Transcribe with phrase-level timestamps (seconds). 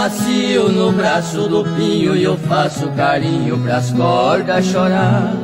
[0.00, 5.34] macio no braço do pinho e eu faço carinho pras cordas chorar.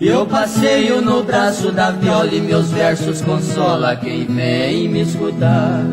[0.00, 5.84] Eu passeio no braço da viola e meus versos consola quem vem me escutar.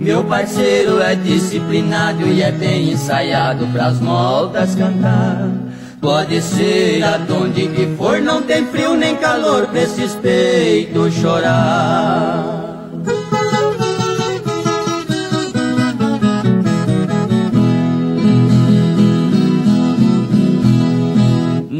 [0.00, 5.48] Meu parceiro é disciplinado e é bem ensaiado pras moldas cantar.
[6.00, 12.63] Pode ser aonde que for, não tem frio nem calor pra esses peitos chorar.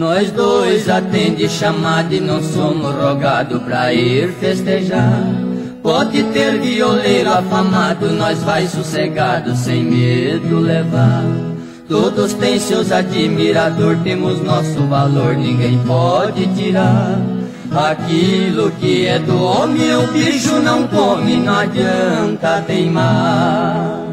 [0.04, 5.24] Nós dois atende chamada e não somos rogado pra ir festejar.
[5.82, 11.24] Pode ter violeiro afamado, nós vai sossegado, sem medo levar.
[11.88, 17.18] Todos têm seus admirador, temos nosso valor, ninguém pode tirar.
[17.72, 24.04] Aquilo que é do homem, o bicho não come, não adianta teimar.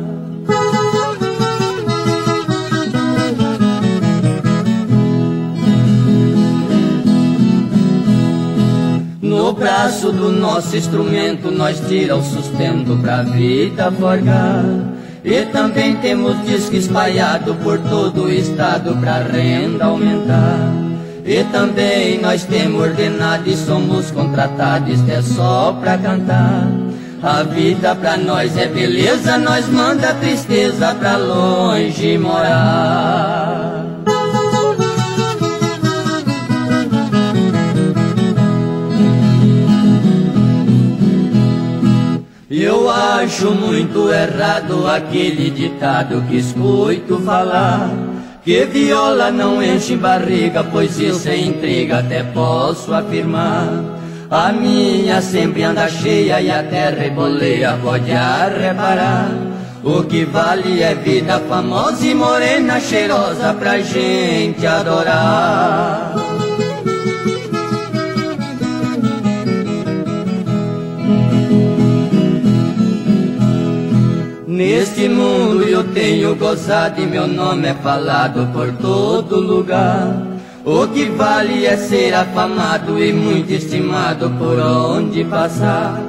[9.51, 14.63] No braço do nosso instrumento nós tira o sustento pra vida forgar.
[15.25, 20.57] E também temos disco espalhado por todo o estado pra renda aumentar.
[21.25, 26.69] E também nós temos ordenado e somos contratados, é só pra cantar.
[27.21, 33.80] A vida pra nós é beleza, nós manda tristeza pra longe morar.
[42.53, 47.89] Eu acho muito errado aquele ditado que escuto falar
[48.43, 53.69] Que viola não enche barriga, pois isso é intriga, até posso afirmar.
[54.29, 59.31] A minha sempre anda cheia e até reboleia, pode reparar
[59.81, 66.20] O que vale é vida famosa e morena cheirosa pra gente adorar
[74.61, 80.15] Neste mundo eu tenho gozado e meu nome é falado por todo lugar.
[80.63, 85.99] O que vale é ser afamado e muito estimado por onde passar.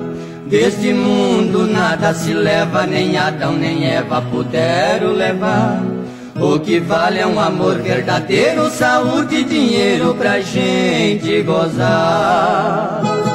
[0.48, 5.82] Deste mundo nada se leva, nem Adão nem Eva puderam levar.
[6.38, 13.31] O que vale é um amor verdadeiro, saúde e dinheiro pra gente gozar.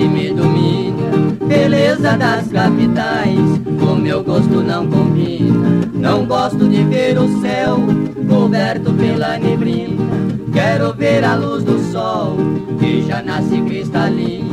[0.00, 1.36] Saudade me domina.
[1.46, 3.38] Beleza das capitais,
[3.80, 5.88] o meu gosto não combina.
[5.92, 7.78] Não gosto de ver o céu
[8.28, 10.02] coberto pela neblina.
[10.52, 12.36] Quero ver a luz do sol,
[12.78, 14.48] que já nasce cristalina.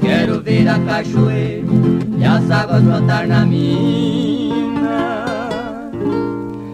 [0.00, 1.66] Quero ver a cachoeira
[2.18, 4.56] e as águas brotar na mina.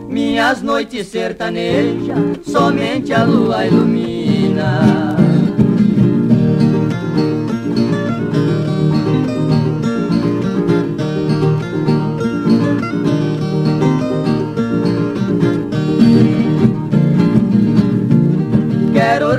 [0.08, 5.21] Minhas noites sertanejas, somente a lua ilumina.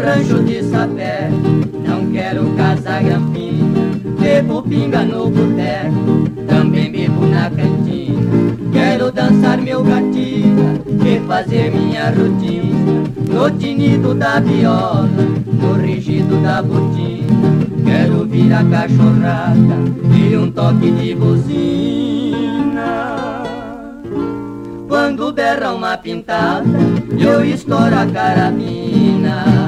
[0.03, 1.29] Rancho de sapé,
[1.87, 3.93] não quero casa granfina.
[4.19, 8.21] Bebo pinga no boteco, também bebo na cantina.
[8.71, 13.03] Quero dançar meu gatinha e fazer minha rotina.
[13.29, 17.23] No tinido da viola, no rigido da botina.
[17.85, 19.77] Quero ouvir a cachorrada
[20.15, 22.73] e um toque de buzina.
[24.87, 26.65] Quando berra uma pintada,
[27.17, 29.62] eu estouro a carabina.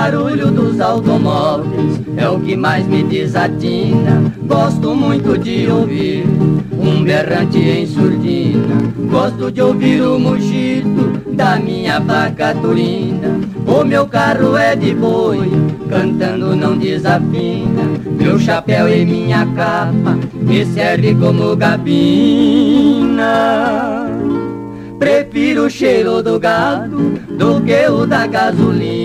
[0.00, 4.32] Barulho dos automóveis é o que mais me desatina.
[4.46, 6.24] Gosto muito de ouvir
[6.72, 8.76] um berrante em surdina.
[9.10, 13.40] Gosto de ouvir o mugido da minha vaca turina.
[13.66, 15.50] O meu carro é de boi,
[15.90, 17.82] cantando não desafina.
[18.18, 23.26] Meu chapéu e minha capa me serve como gabina.
[24.98, 28.99] Prefiro o cheiro do gado do que o da gasolina.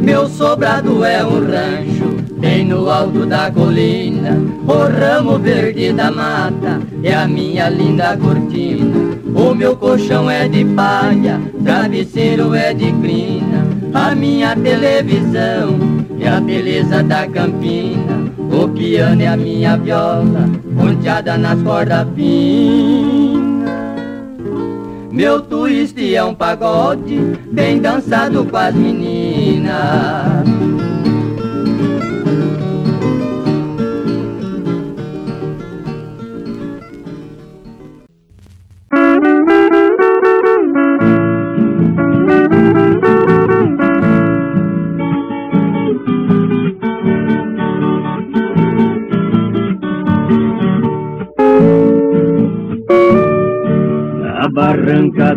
[0.00, 4.38] Meu sobrado é um rancho, bem no alto da colina.
[4.66, 9.16] O ramo verde da mata é a minha linda cortina.
[9.34, 13.71] O meu colchão é de palha, travesseiro é de crina.
[13.94, 15.78] A minha televisão
[16.18, 18.32] é a beleza da campina.
[18.50, 23.52] O piano é a minha viola, ponteada nas cordas finas.
[25.10, 30.31] Meu twist é um pagode, bem dançado com as meninas.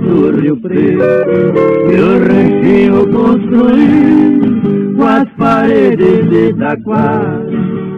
[0.06, 1.04] Do Rio Preto,
[1.88, 7.46] meu ranchinho construí com as paredes de taquara,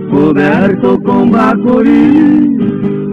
[0.09, 2.57] coberto com bacuri,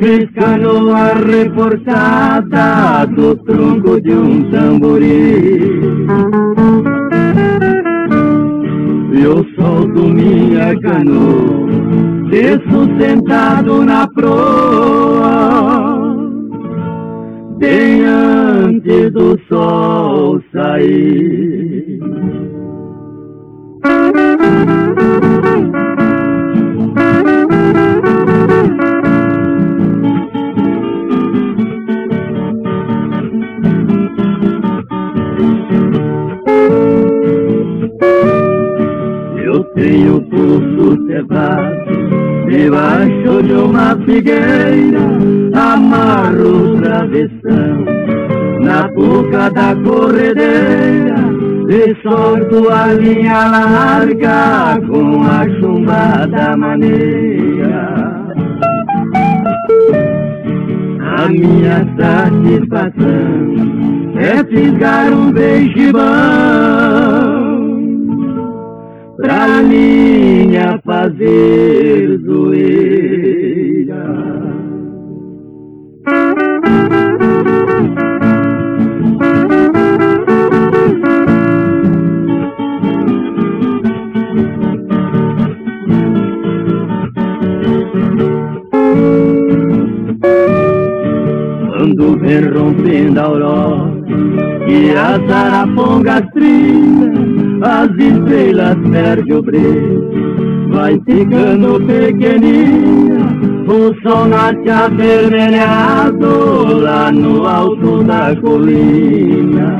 [0.00, 5.60] fiz canoa reforçada do tronco de um tambori.
[9.22, 11.66] Eu solto minha canoa,
[12.30, 15.13] desço sentado na proa,
[17.64, 21.98] bem antes do sol sair.
[39.42, 41.73] Eu tenho pulso cevado
[42.56, 45.00] debaixo de uma figueira,
[45.52, 47.84] amarro o travessão
[48.60, 51.16] na boca da corredeira
[51.68, 58.14] e sorto a linha larga com a chumbada maneira.
[61.16, 63.54] A minha satisfação
[64.16, 67.43] é fisgar um beijibão
[69.16, 74.04] pra linha fazer zoeira.
[91.68, 93.92] Quando vem rompendo a aurora
[94.66, 96.83] e as arapongas trilham,
[97.64, 103.24] as estrelas perdem o brilho, vai ficando pequenininha,
[103.66, 109.78] o sol nasce avermelhado lá no alto da colina.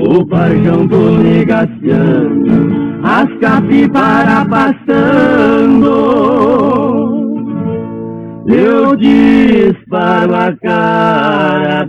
[0.00, 5.88] O parjão do negaciano, as capivaras passando,
[8.46, 11.88] eu disparo a carabina.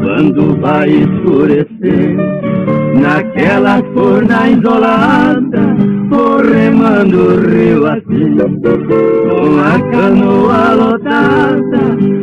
[0.00, 2.16] Quando vai escurecer,
[3.00, 5.76] naquela forna isolada,
[6.08, 11.71] vou remando o rio assim, com a canoa lotada,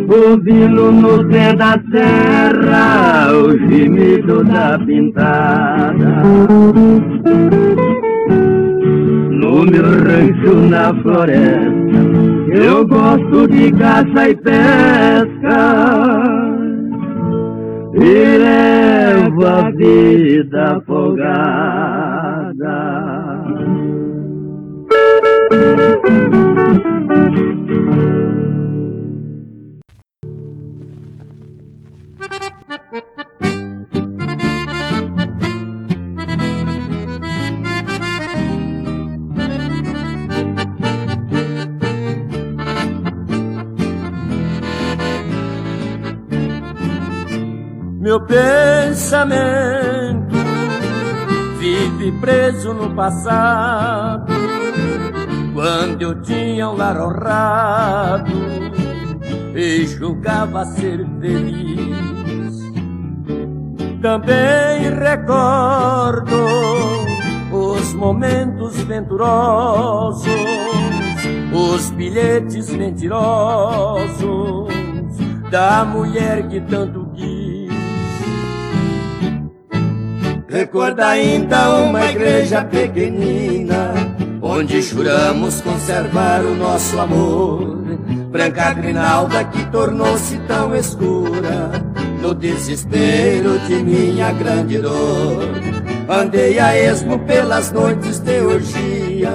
[0.10, 6.24] ouvindo no pé da serra o gemido da pintada.
[9.30, 12.00] No meu rancho na floresta,
[12.52, 15.30] eu gosto de caça e pesca
[17.94, 22.50] e levo a vida folgada.
[48.10, 49.46] Meu pensamento
[51.60, 54.34] vive preso no passado,
[55.54, 58.32] quando eu tinha um lar honrado
[59.54, 62.58] e julgava ser feliz.
[64.02, 66.36] Também recordo
[67.52, 70.26] os momentos venturosos,
[71.54, 74.68] os bilhetes mentirosos
[75.52, 77.09] da mulher que tanto
[80.60, 83.94] Recorda ainda uma igreja pequenina,
[84.42, 87.78] onde juramos conservar o nosso amor.
[88.30, 91.72] Branca grinalda que tornou-se tão escura,
[92.22, 95.48] no desespero de minha grande dor.
[96.10, 99.32] Andei a esmo pelas noites de orgia,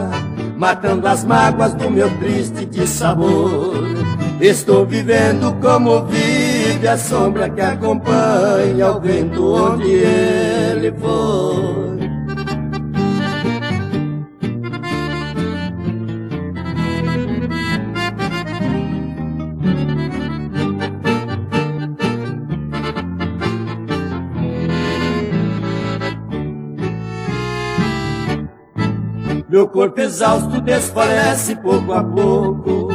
[0.58, 3.82] matando as mágoas do meu triste sabor.
[4.42, 6.06] Estou vivendo como
[6.84, 11.94] vive a sombra que acompanha o vento onde ele for.
[29.48, 32.88] Meu corpo exausto desfalece pouco a pouco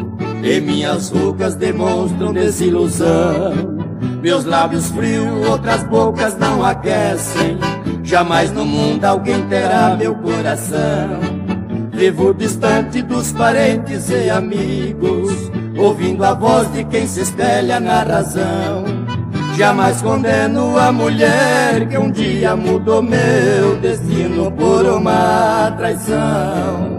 [0.44, 3.79] E minhas rugas demonstram desilusão
[4.22, 7.58] Meus lábios frios, outras bocas não aquecem.
[8.04, 11.20] Jamais no mundo alguém terá meu coração.
[11.92, 15.50] Vivo distante dos parentes e amigos
[15.80, 18.84] Ouvindo a voz de quem se espelha na razão.
[19.58, 26.99] Jamais condeno a mulher que um dia mudou meu destino por uma traição.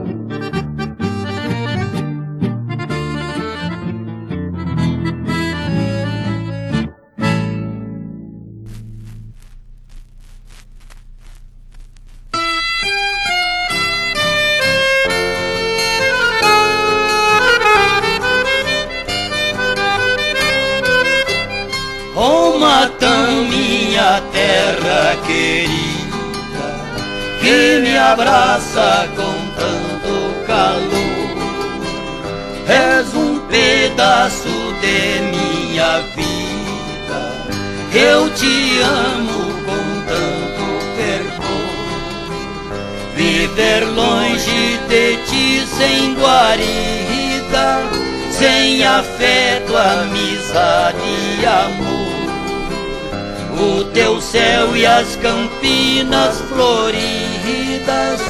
[55.00, 58.20] Céu e as campinas floridas,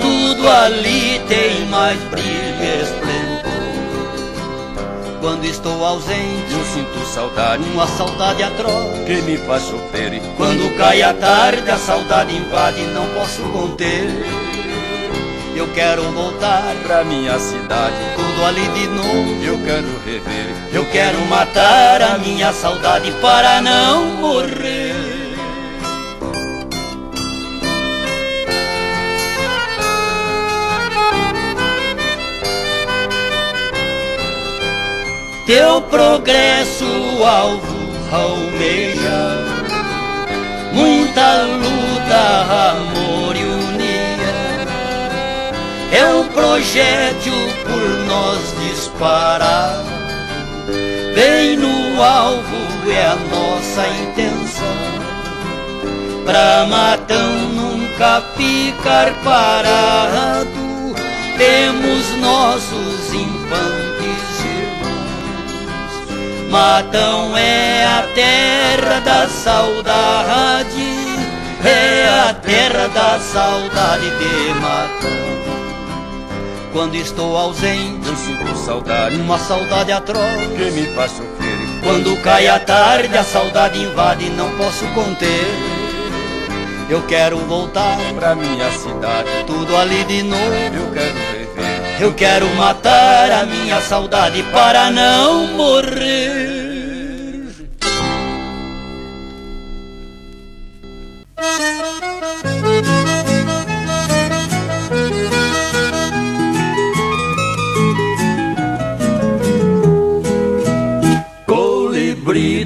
[0.00, 2.28] tudo ali tem mais brilho
[2.60, 3.48] e esplendor.
[5.20, 10.22] Quando estou ausente, eu sinto saudade, uma saudade atroz que me faz sofrer.
[10.36, 14.08] Quando cai a tarde, a saudade invade, não posso conter.
[15.56, 19.42] Eu quero voltar pra minha cidade, tudo ali de novo.
[19.42, 24.97] Eu quero rever, eu quero matar a minha saudade para não morrer.
[35.48, 36.84] Teu progresso
[37.24, 37.74] alvo
[38.12, 39.34] almeja,
[40.74, 43.48] muita luta, amor e
[45.96, 47.32] é um projétil
[47.64, 49.82] por nós disparar.
[51.14, 54.76] Bem no alvo é a nossa intenção.
[56.26, 60.68] Pra matão nunca ficar parado.
[61.38, 62.97] Temos nossos
[66.48, 70.98] Matão é a terra da saudade.
[71.62, 75.28] É a terra da saudade de Matão.
[76.72, 81.58] Quando estou ausente, eu sinto saudade, uma saudade atroz que me faz sofrer.
[81.82, 85.46] Quando cai a tarde, a saudade invade, não posso conter.
[86.88, 90.42] Eu quero voltar pra minha cidade, tudo ali de novo.
[90.42, 91.37] Eu quero viver,
[92.00, 96.58] eu quero matar a minha saudade para não morrer.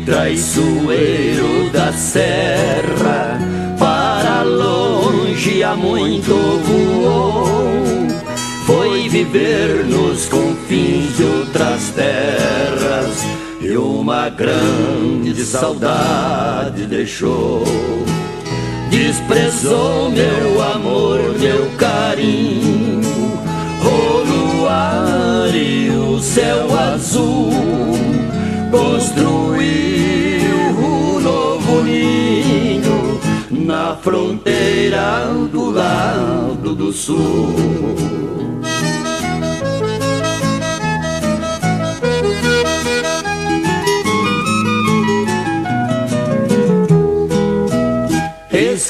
[0.04, 3.38] traiçoeiro da serra,
[3.78, 6.34] para longe há muito
[6.64, 8.21] voou.
[8.66, 13.24] Foi viver nos confins de outras terras
[13.60, 17.64] e uma grande saudade deixou.
[18.90, 23.00] Desprezou meu amor, meu carinho,
[23.84, 25.32] o luar
[26.94, 27.50] azul,
[28.70, 37.52] construiu um novo ninho na fronteira do lado do sul.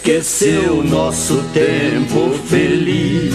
[0.02, 3.32] Esqueceu nosso tempo feliz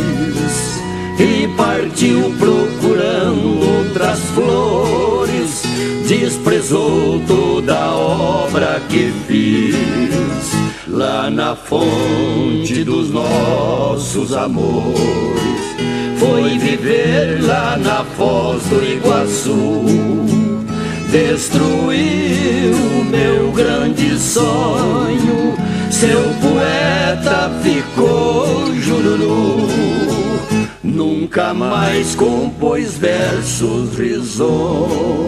[1.18, 5.64] e partiu procurando outras flores.
[6.06, 9.78] Desprezou toda a obra que fiz
[10.90, 15.00] lá na fonte dos nossos amores.
[16.20, 20.48] Foi viver lá na foz do Iguaçu
[21.12, 22.76] destruiu
[23.10, 25.56] meu grande sonho
[26.00, 29.68] seu poeta ficou jururu,
[30.84, 35.28] nunca mais compôs versos risonhos.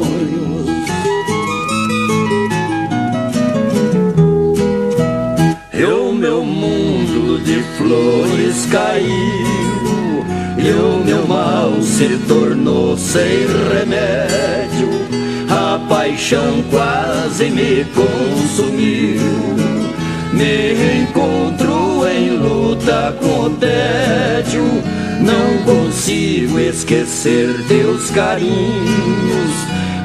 [5.74, 10.24] E o meu mundo de flores caiu,
[10.56, 14.90] e o meu mal se tornou sem remédio.
[15.50, 19.79] A paixão quase me consumiu
[20.40, 24.64] me encontro em luta com tédio.
[25.20, 29.52] Não consigo esquecer teus carinhos.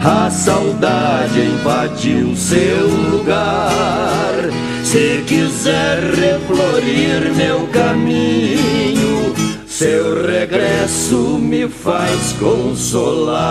[0.05, 4.35] A saudade invadiu seu lugar.
[4.83, 9.33] Se quiser reflorir meu caminho,
[9.67, 13.45] seu regresso me faz consolar.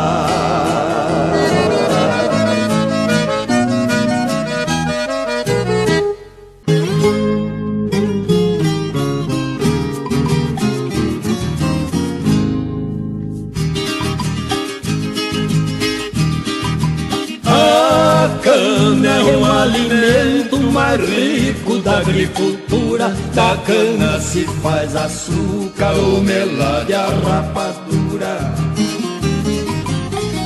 [19.64, 23.10] Alimento mais rico da agricultura.
[23.34, 28.54] Da cana se faz açúcar, ou melade a rapadura.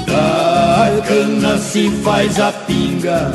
[0.06, 3.32] Da cana se faz a pinga,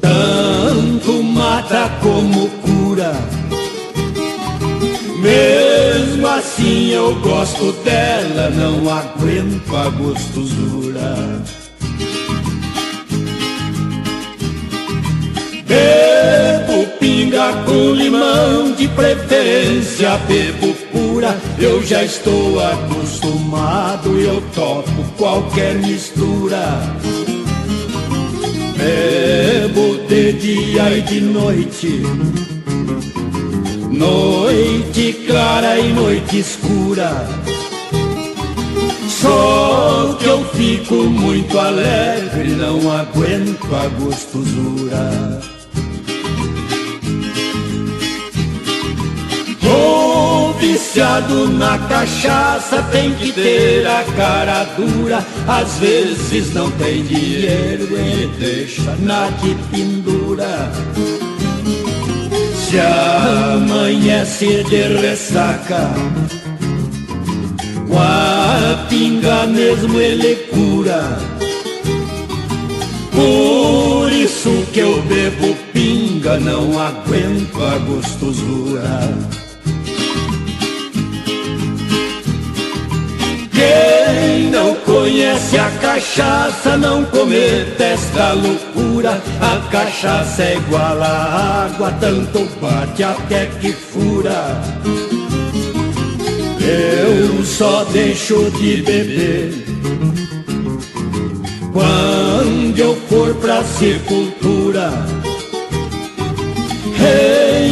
[0.00, 3.12] tanto mata como cura.
[5.20, 11.61] Mesmo assim eu gosto dela, não aguento a gostosura.
[15.72, 21.34] Bebo pinga com limão, de preferência bebo pura.
[21.58, 26.78] Eu já estou acostumado, eu topo qualquer mistura.
[28.76, 32.02] Bebo de dia e de noite,
[33.90, 37.26] noite clara e noite escura.
[39.08, 45.51] Só que eu fico muito alegre, não aguento a gostosura.
[50.62, 55.24] Viciado na cachaça tem que ter a cara dura.
[55.48, 60.70] Às vezes não tem dinheiro, ele deixa na que pendura.
[62.54, 65.90] Se amanhece de ressaca,
[67.88, 71.18] com a pinga mesmo ele cura.
[73.10, 79.41] Por isso que eu bebo pinga, não aguento a gostosura.
[83.62, 89.22] Quem não conhece a cachaça não cometa esta loucura.
[89.40, 94.60] A cachaça é igual à água, tanto bate até que fura.
[96.60, 99.64] Eu só deixo de beber
[101.72, 104.90] quando eu for pra sepultura.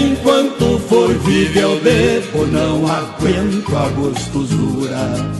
[0.02, 5.39] Enquanto for vivo eu bebo, não aguento a gostosura.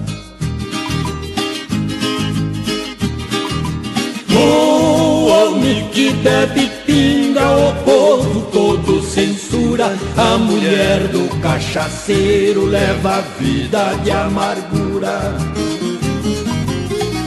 [4.40, 9.94] O homem que bebe pinga, o povo todo censura.
[10.16, 15.36] A mulher do cachaceiro leva a vida de amargura.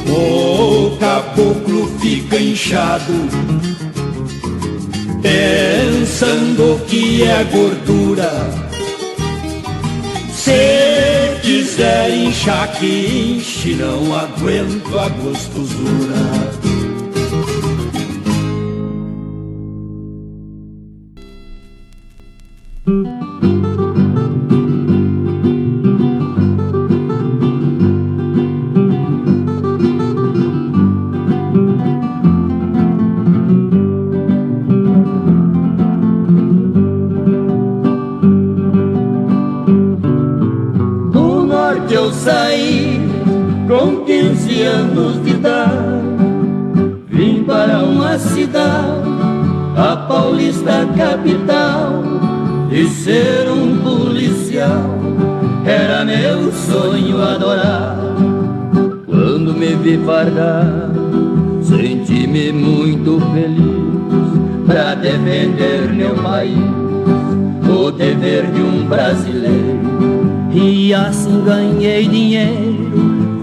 [0.10, 3.14] O caboclo fica inchado,
[5.22, 8.32] pensando que é gordura.
[10.32, 16.93] Se quiser inchar que enche, não aguento a gostosura.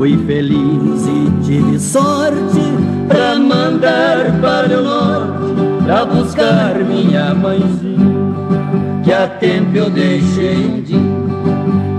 [0.00, 2.58] Fui feliz e tive sorte
[3.06, 8.08] pra mandar para o norte, pra buscar minha mãezinha,
[9.04, 10.96] que há tempo eu deixei de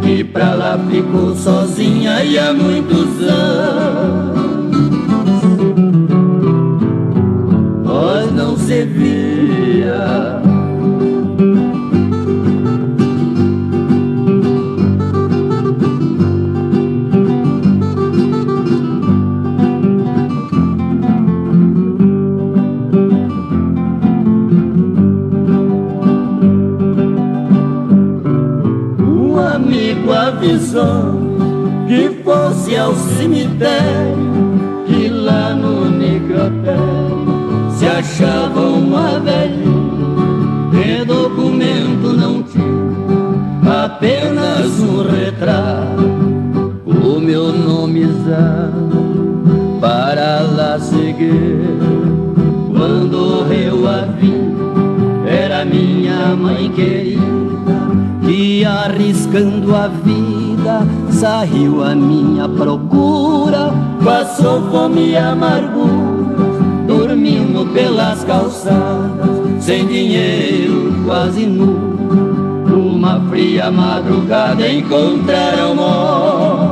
[0.01, 2.90] que pra lá ficou sozinha e há muitos
[61.51, 63.73] saiu a minha procura.
[64.03, 66.45] Passou fome e amargura,
[66.87, 71.91] dormindo pelas calçadas, sem dinheiro, quase nu.
[72.67, 76.70] Numa fria madrugada encontraram morta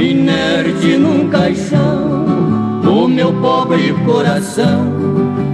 [0.00, 4.92] inerte num caixão, o meu pobre coração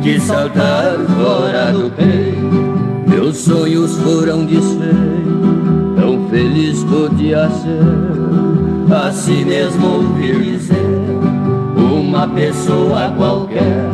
[0.02, 2.70] que saltar fora do peito.
[3.06, 10.76] Meus sonhos foram desfeitos, tão feliz podia ser, assim mesmo ouvir dizer
[11.76, 13.88] uma pessoa qualquer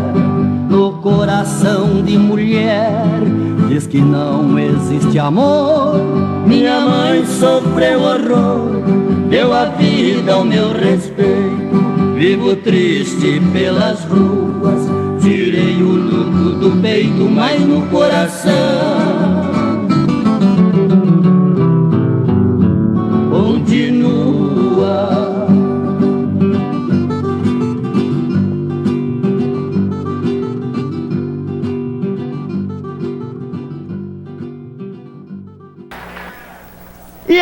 [0.68, 3.35] no coração de mulher
[3.76, 6.00] diz que não existe amor.
[6.46, 8.80] Minha mãe sofreu horror,
[9.28, 11.76] deu a vida ao meu respeito.
[12.16, 14.80] Vivo triste pelas ruas,
[15.20, 19.25] tirei o luto do peito, mas no coração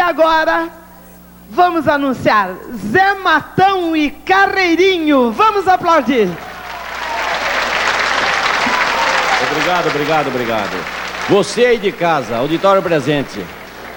[0.04, 0.68] agora
[1.50, 2.50] vamos anunciar
[2.90, 5.32] Zé Matão e Carreirinho.
[5.32, 6.28] Vamos aplaudir.
[9.50, 11.04] Obrigado, obrigado, obrigado.
[11.28, 13.44] Você aí de casa, auditório presente,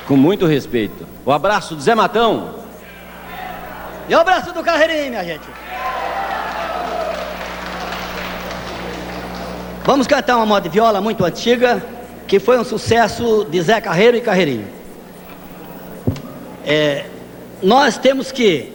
[0.07, 1.05] com muito respeito.
[1.25, 2.55] O abraço do Zé Matão.
[4.07, 5.47] E o abraço do Carreirinho, minha gente.
[9.83, 11.83] Vamos cantar uma moda de viola muito antiga,
[12.27, 14.76] que foi um sucesso de Zé Carreiro e Carreirinho.
[16.69, 17.05] É,
[17.63, 18.73] nós temos que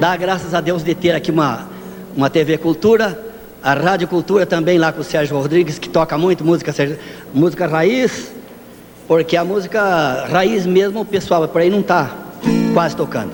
[0.00, 1.68] dar graças a Deus de ter aqui uma,
[2.16, 3.22] uma TV Cultura,
[3.62, 6.72] a Rádio Cultura também lá com o Sérgio Rodrigues, que toca muito música,
[7.34, 8.32] música raiz,
[9.06, 12.10] porque a música raiz mesmo o pessoal por aí não está
[12.72, 13.32] quase tocando.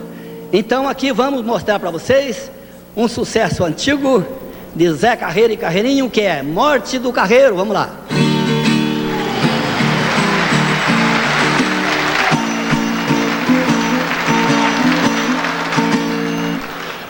[0.52, 2.50] Então aqui vamos mostrar para vocês
[2.96, 4.26] um sucesso antigo
[4.74, 7.54] de Zé Carreiro e Carreirinho, que é Morte do Carreiro.
[7.54, 7.94] Vamos lá.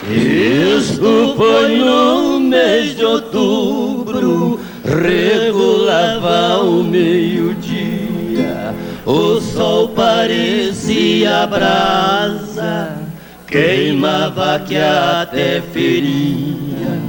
[0.08, 8.72] Isso foi no mês de outubro, regulava o meio-dia.
[9.04, 12.98] O sol parecia brasa,
[13.48, 17.00] queimava que até feria.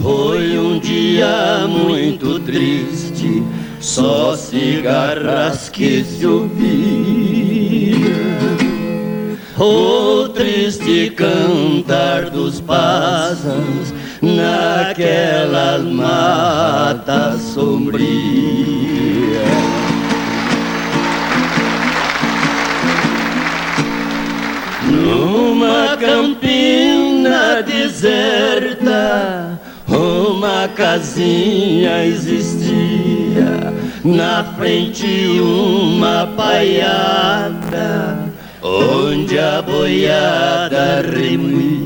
[0.00, 3.42] Foi um dia muito triste,
[3.80, 7.33] só cigarras que se ouvia.
[9.56, 18.04] O triste cantar dos pássaros naquelas matas sombrias.
[24.90, 33.72] Numa campina deserta, uma casinha existia,
[34.04, 35.06] na frente
[35.38, 38.24] uma paiada,
[38.64, 41.84] onde a boiada remoía.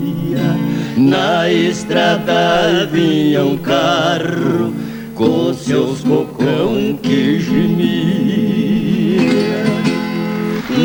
[0.96, 4.72] Na estrada vinha um carro
[5.14, 8.78] com seus cocão que gemia.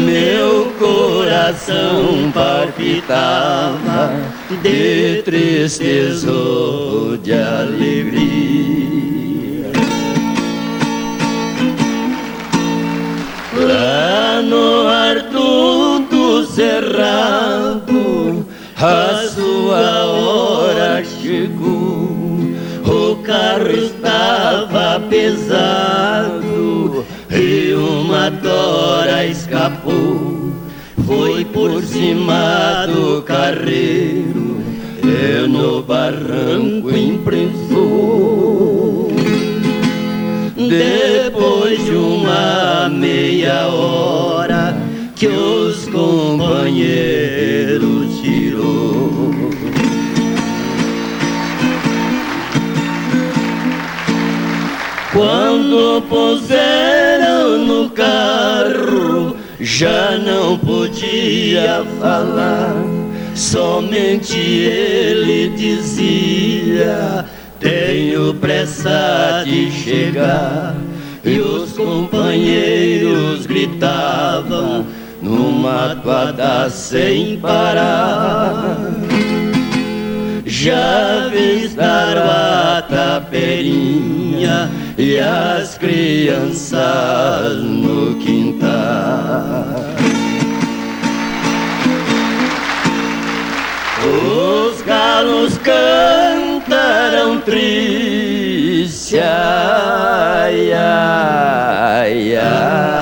[0.06, 4.12] Meu coração palpitava
[4.64, 8.64] de tristeza ou de alegria.
[13.56, 15.83] Lá no ar tudo
[16.54, 18.46] cerrado,
[18.78, 22.14] a sua hora chegou.
[22.86, 30.54] O carro estava pesado e uma tora escapou.
[31.08, 34.62] Foi por cima do carreiro
[35.04, 39.12] e no barranco imprensou.
[40.56, 44.83] Depois de uma meia hora
[45.24, 49.32] que os companheiros tirou.
[55.14, 62.76] Quando puseram no carro, já não podia falar.
[63.34, 67.24] Somente ele dizia:
[67.62, 70.76] Tenho pressa de chegar.
[71.24, 74.86] E os companheiros gritavam
[75.24, 78.78] numa toada sem parar.
[80.46, 89.66] Já avistaram a taperinha e as crianças no quintal.
[94.06, 102.93] Os galos cantaram triste, ai, ai, ai,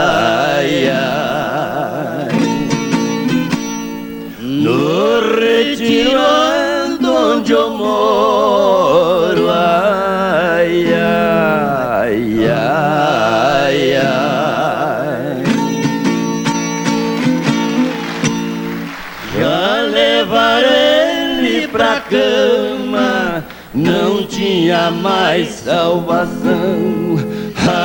[24.71, 27.19] tinha mais salvação.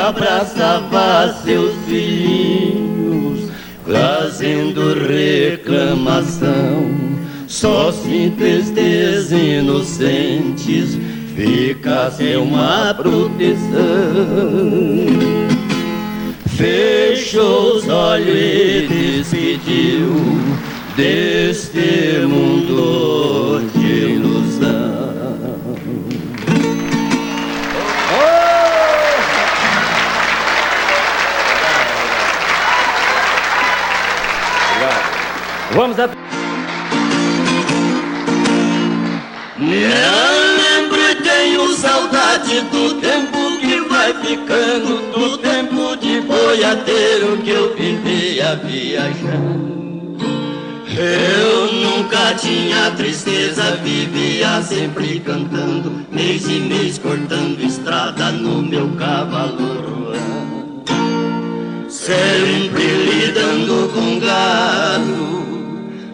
[0.07, 3.51] Abraçava seus filhinhos,
[3.85, 6.87] fazendo reclamação.
[7.49, 8.73] Só simples
[9.33, 10.97] inocentes
[11.35, 13.57] fica sem uma proteção.
[16.57, 20.15] Fechou os olhos e despediu
[20.97, 23.76] deste mundo
[35.73, 36.05] Vamos a.
[39.59, 47.75] Eu lembro tenho saudade do tempo que vai ficando, do tempo de boiadeiro que eu
[47.75, 49.77] vivia viajando.
[50.99, 59.76] Eu nunca tinha tristeza, vivia sempre cantando, mês e mês cortando estrada no meu cavalo.
[62.07, 65.45] Sempre lidando com gado,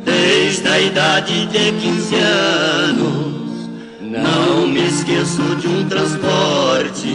[0.02, 3.68] desde a idade de 15 anos.
[4.00, 7.14] Não me esqueço de um transporte,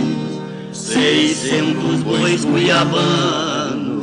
[0.72, 4.00] 600 bois cuiabano.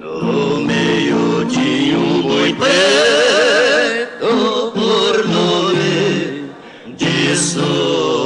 [0.00, 4.26] No meio de um boi preto
[4.74, 6.50] por nome
[6.96, 8.17] de soberano.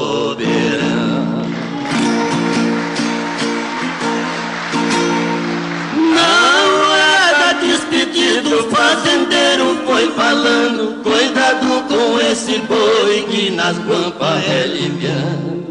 [10.11, 15.63] Falando: Cuidado com esse boi que nas guampas é liviano.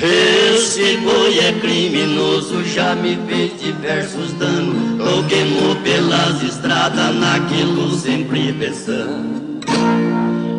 [0.00, 4.96] Esse boi é criminoso, já me fez diversos danos.
[4.96, 9.60] Tô queimou pelas estradas, naquilo sempre pensando.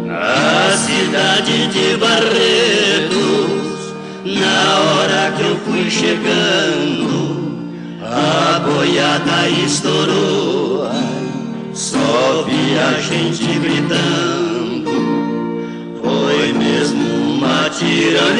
[0.05, 3.19] Na cidade de Barretos,
[4.25, 7.59] na hora que eu fui chegando,
[8.03, 10.89] a boiada estourou.
[11.79, 14.91] Só vi a gente gritando,
[16.03, 17.01] foi mesmo
[17.35, 18.35] uma tirania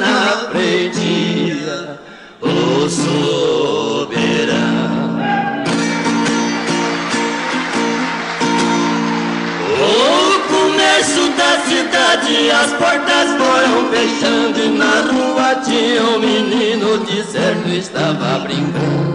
[0.00, 1.62] na frente,
[2.40, 4.30] o soberano.
[11.36, 18.38] da cidade as portas foram fechando e na rua tinha um menino de certo estava
[18.38, 19.09] brincando.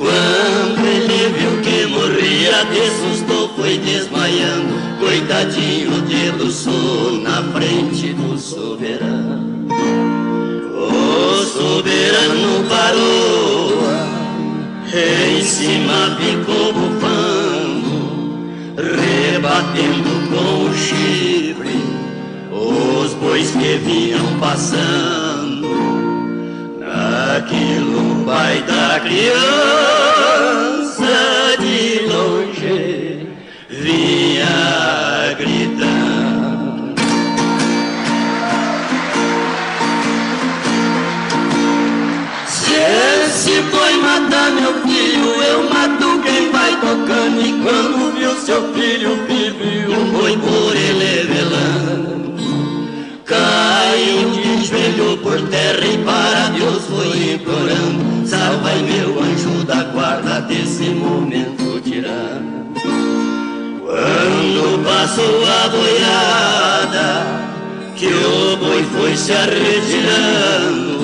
[0.00, 8.38] Quando ele viu que morria de susto foi desmaiando, coitadinho de Luçu na frente do
[8.38, 9.68] soberano.
[10.74, 13.78] O soberano parou,
[14.86, 21.78] em cima ficou bufando, rebatendo com o chifre
[22.50, 25.68] os bois que vinham passando.
[26.78, 27.89] Naquilo
[28.30, 29.34] pai da criança
[31.58, 33.26] de longe
[33.68, 36.94] vinha gritando.
[42.46, 47.42] Se esse boi matar meu filho, eu mato quem vai tocando.
[47.42, 52.39] E quando viu seu filho vive, o boi por ele velando.
[53.30, 58.26] Caiu de joelho por terra e para Deus foi implorando.
[58.26, 62.74] Salva meu anjo da guarda desse momento tirano.
[63.84, 67.24] Quando passou a boiada,
[67.94, 70.98] que o boi foi se arretirando,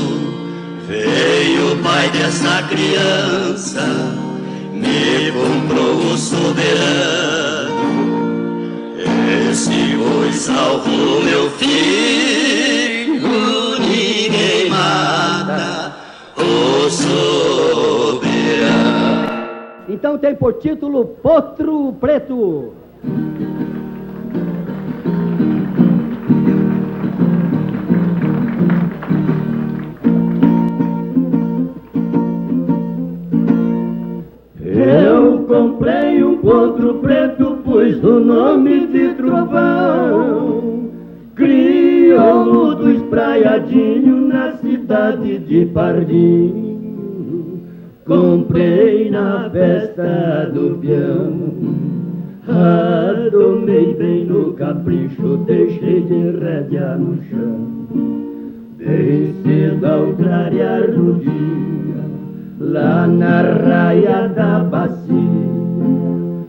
[0.88, 3.86] veio o pai dessa criança
[4.72, 7.55] me comprou o soberano.
[9.56, 13.22] Esse boi salvou meu filho,
[13.80, 15.96] ninguém mata
[16.36, 18.26] o soberano.
[19.88, 22.74] Então tem por título Potro Preto.
[35.46, 40.90] comprei um potro preto, o nome de trovão.
[41.34, 47.60] Crioulo do espraiadinho na cidade de Pardinho.
[48.06, 51.76] Comprei na festa do peão.
[53.30, 57.76] Tomei bem no capricho, deixei de rédea no chão.
[58.78, 61.36] Bem cedo ao clarear do dia
[62.60, 65.56] lá na raia da bacia.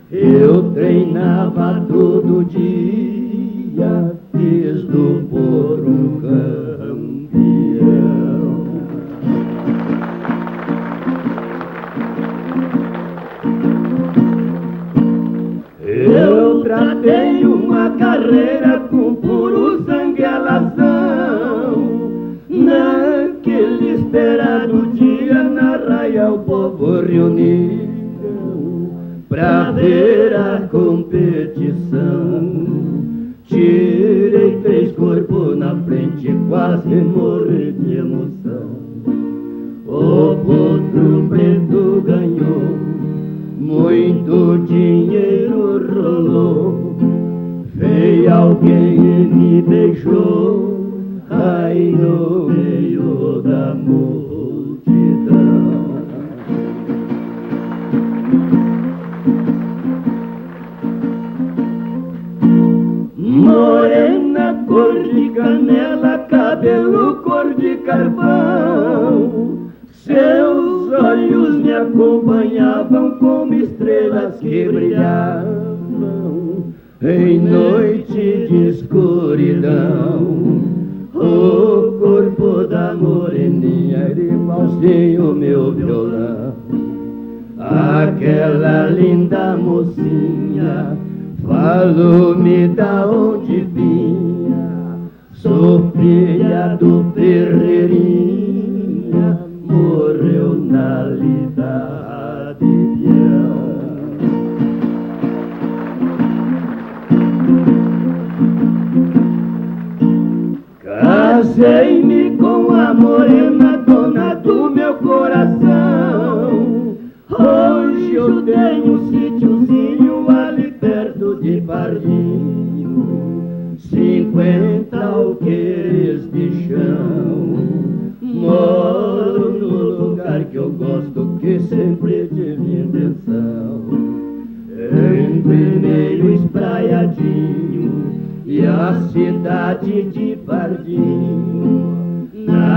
[0.10, 7.28] Eu treinava todo dia, fiz do por um campeão.
[15.86, 18.67] Eu tratei uma carreira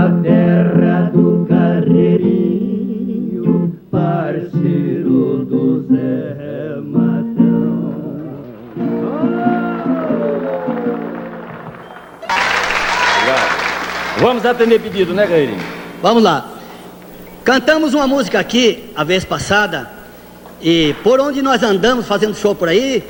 [0.01, 2.57] na terra do Carreirinho,
[3.91, 8.31] parceiro do Zé Matão.
[14.19, 15.59] Vamos atender pedido, né, Gairinho?
[16.01, 16.49] Vamos lá.
[17.43, 19.87] Cantamos uma música aqui a vez passada
[20.59, 23.03] e por onde nós andamos fazendo show por aí,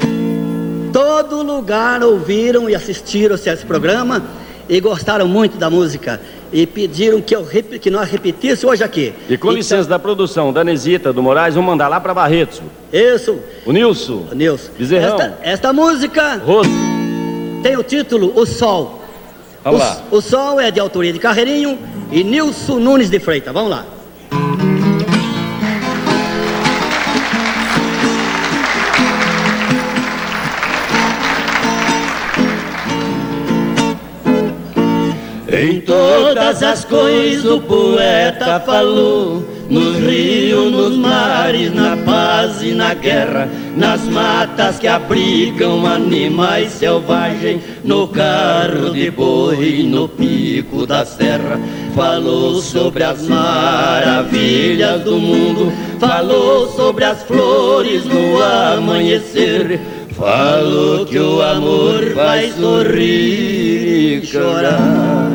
[0.91, 7.35] todo lugar ouviram e assistiram esse programa e gostaram muito da música e pediram que,
[7.35, 9.13] eu, que nós repetisse hoje aqui.
[9.29, 12.61] E com licença da produção, da Nesita, do Moraes, vamos mandar lá para Barretos.
[12.91, 13.39] Isso.
[13.65, 14.27] O Nilson.
[14.31, 14.71] O Nilson.
[14.77, 15.15] Bezerrão.
[15.15, 16.73] Esta, esta música Rosto.
[17.63, 19.01] tem o título O Sol.
[19.63, 20.03] Vamos o, lá.
[20.11, 21.77] o Sol é de autoria de Carreirinho
[22.11, 23.53] e Nilson Nunes de Freitas.
[23.53, 23.85] Vamos lá.
[35.61, 42.95] Em todas as coisas o poeta falou, nos rios, nos mares, na paz e na
[42.95, 43.47] guerra,
[43.77, 51.59] nas matas que abrigam animais selvagens, no carro de boi, no pico da serra.
[51.93, 59.79] Falou sobre as maravilhas do mundo, falou sobre as flores no amanhecer.
[60.21, 65.31] Falou que o amor faz sorrir e chorar.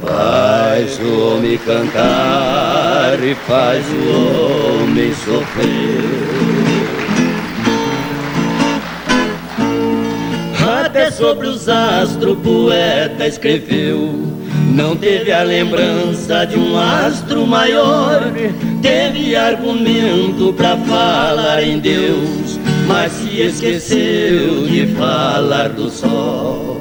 [0.00, 6.22] Faz o homem cantar e faz o homem sofrer.
[10.84, 14.32] Até sobre os astros o poeta escreveu.
[14.72, 18.32] Não teve a lembrança de um astro maior,
[18.80, 22.58] teve argumento para falar em Deus,
[22.92, 26.78] mas se esqueceu de falar do sol.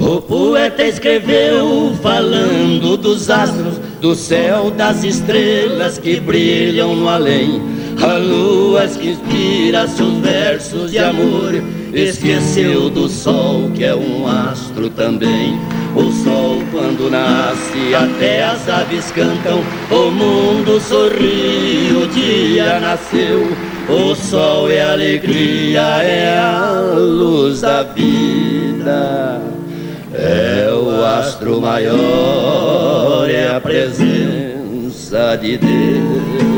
[0.00, 7.62] O poeta escreveu falando dos astros, do céu, das estrelas que brilham no além.
[8.00, 11.54] A lua que inspira seus versos de amor,
[11.92, 15.58] esqueceu do sol que é um astro também.
[15.94, 23.46] O sol quando nasce, até as aves cantam, o mundo sorri, o dia nasceu.
[23.88, 29.40] O sol é alegria, é a luz da vida.
[30.14, 36.51] É o astro maior, é a presença de Deus.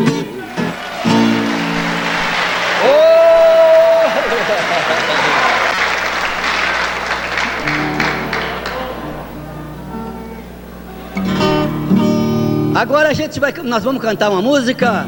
[12.74, 15.06] Agora a gente vai, nós vamos cantar uma música.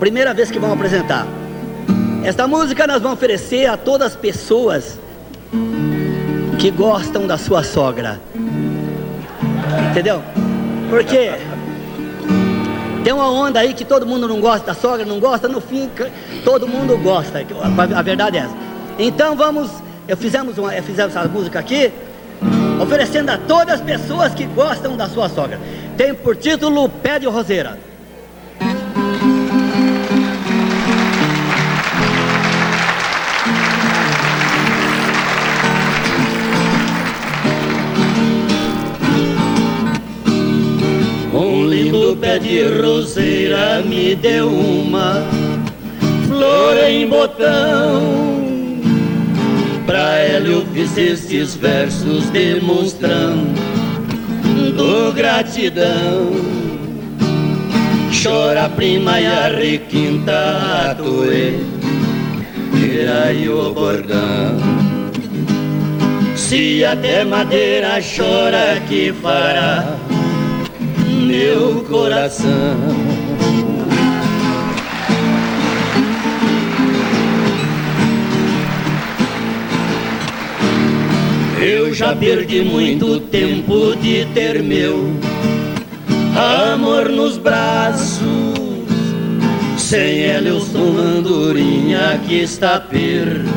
[0.00, 1.24] Primeira vez que vamos apresentar.
[2.24, 4.98] Esta música nós vamos oferecer a todas as pessoas
[6.58, 8.20] que gostam da sua sogra.
[9.92, 10.20] Entendeu?
[10.90, 11.30] Porque
[13.04, 15.88] tem uma onda aí que todo mundo não gosta da sogra, não gosta, no fim
[16.44, 17.46] todo mundo gosta.
[17.96, 18.56] A verdade é essa.
[18.98, 19.70] Então vamos,
[20.08, 21.92] eu fizemos uma, fizemos essa música aqui,
[22.80, 25.58] oferecendo a todas as pessoas que gostam da sua sogra.
[25.96, 27.78] Tem por título Pé de Roseira.
[41.32, 45.22] Um lindo pé de roseira me deu uma
[46.26, 48.37] flor em botão.
[49.88, 53.54] Pra eu fiz estes versos demonstrando
[55.14, 56.30] gratidão.
[58.22, 61.54] Chora prima e a requinta a tuê,
[62.78, 64.58] tira e o bordão.
[66.36, 69.96] Se até madeira chora que fará
[71.26, 73.07] meu coração.
[81.60, 85.12] Eu já perdi muito tempo de ter meu
[86.72, 88.22] amor nos braços.
[89.76, 93.48] Sem ela eu sou andorinha que está perdida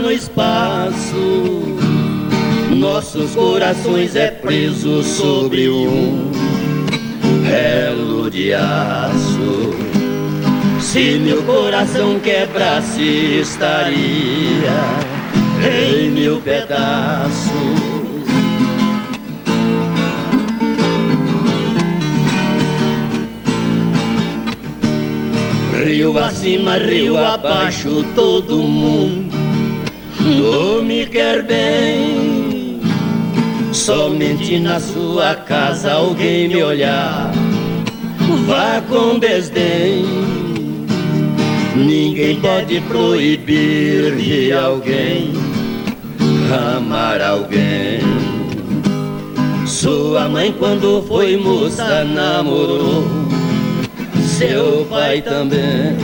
[0.00, 1.62] no espaço.
[2.76, 6.30] nossos corações é preso sobre um
[7.50, 9.72] elo de aço.
[10.78, 15.17] Se meu coração quebrasse, estaria
[15.62, 17.48] em mil pedaços.
[25.84, 29.38] Rio acima, rio abaixo, todo mundo
[30.82, 32.80] me quer bem.
[33.72, 37.30] Somente na sua casa alguém me olhar,
[38.46, 40.04] vá com desdém.
[41.76, 45.47] Ninguém pode proibir de alguém
[46.52, 48.00] amar alguém.
[49.66, 53.28] Sua mãe, quando foi moça, namorou
[54.38, 55.96] seu pai também.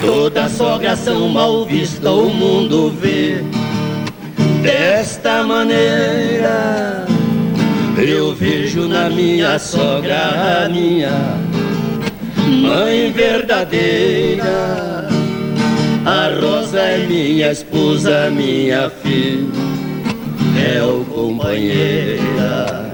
[0.00, 3.44] Toda sogração mal vista o mundo vê
[4.62, 7.06] desta maneira.
[7.98, 11.41] Eu vejo na minha sogra a minha
[12.52, 15.08] mãe verdadeira.
[16.04, 19.46] A Rosa é minha esposa, minha filha,
[20.76, 22.92] é o companheira.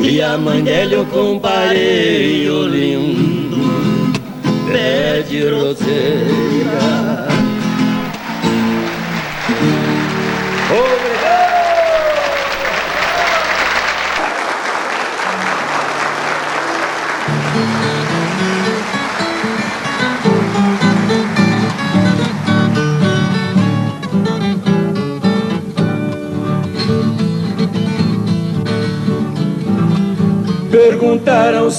[0.00, 3.62] E a mãe dela eu comparei o lindo
[4.72, 7.31] pé de roseira.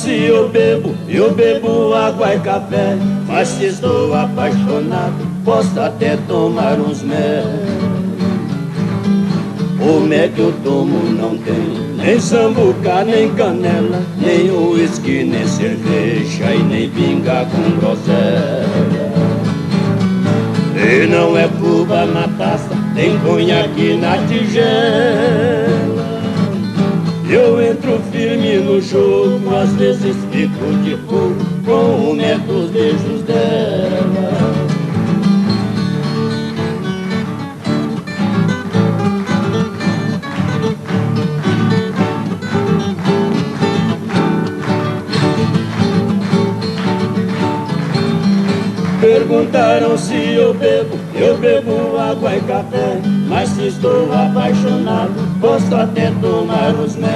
[0.04, 2.97] Se eu bebo, eu bebo água e café.
[3.28, 7.45] Mas se estou apaixonado, posso até tomar uns mel.
[9.80, 16.54] O mel que eu tomo não tem nem sambuca, nem canela, nem uísque, nem cerveja
[16.54, 19.14] e nem pinga com groselha.
[20.76, 25.93] E não é cuba na taça, tem conhaque na tigela.
[27.30, 33.21] Eu entro firme no jogo, às vezes fico de fogo com o medo dos beijos
[33.24, 34.63] dela.
[48.99, 52.99] Perguntaram se eu bebo, eu bebo água e café.
[53.28, 57.09] Mas se estou apaixonado, posso até tomar os mel.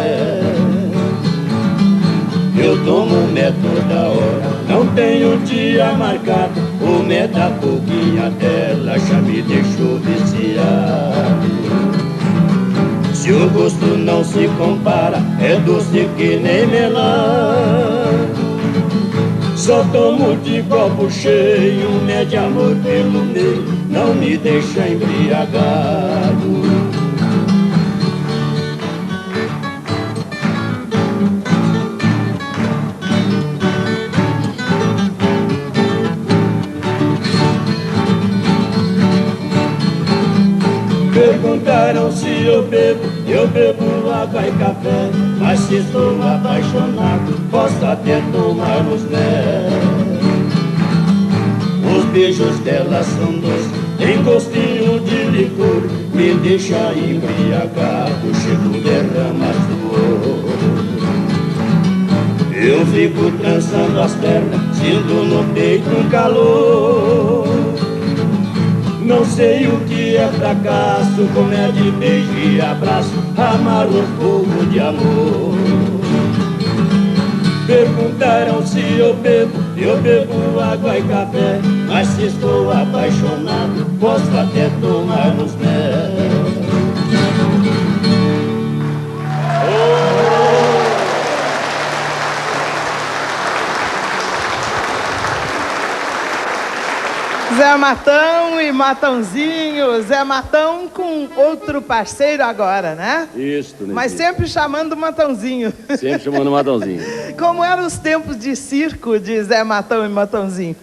[2.57, 6.59] Eu tomo mel toda hora, não tenho dia marcado.
[6.81, 11.47] O mel da boquinha dela já me deixou viciado.
[13.13, 18.07] Se o gosto não se compara, é doce que nem melão.
[19.57, 23.65] Só tomo de copo cheio, mé de amor pelo meio,
[23.97, 26.61] não me deixa embriagado.
[41.11, 45.09] Perguntaram se eu bebo, eu bebo água e café.
[45.39, 49.97] Mas se estou apaixonado, posso até tomar os mel.
[51.97, 55.81] Os beijos dela são doces, tem gostinho de licor.
[56.13, 59.77] Me deixa embriagado, chego derramas do.
[62.59, 67.47] Eu fico trançando as pernas, sinto no peito um calor.
[69.03, 74.79] Não sei o que é fracasso, como é beijo e abraço, amar o fogo de
[74.79, 75.86] amor.
[77.67, 84.69] Perguntaram se eu bebo, eu bebo água e café, mas se estou apaixonado, posso até
[84.79, 86.36] tomar os mel.
[97.57, 99.99] Zé Matão e Matãozinho.
[100.03, 103.27] Zé Matão com outro parceiro agora, né?
[103.35, 103.95] Isso, né?
[103.95, 105.73] Mas sempre chamando Matãozinho.
[105.97, 107.01] Sempre chamando Matãozinho.
[107.35, 110.75] Como eram os tempos de circo de Zé Matão e Matãozinho?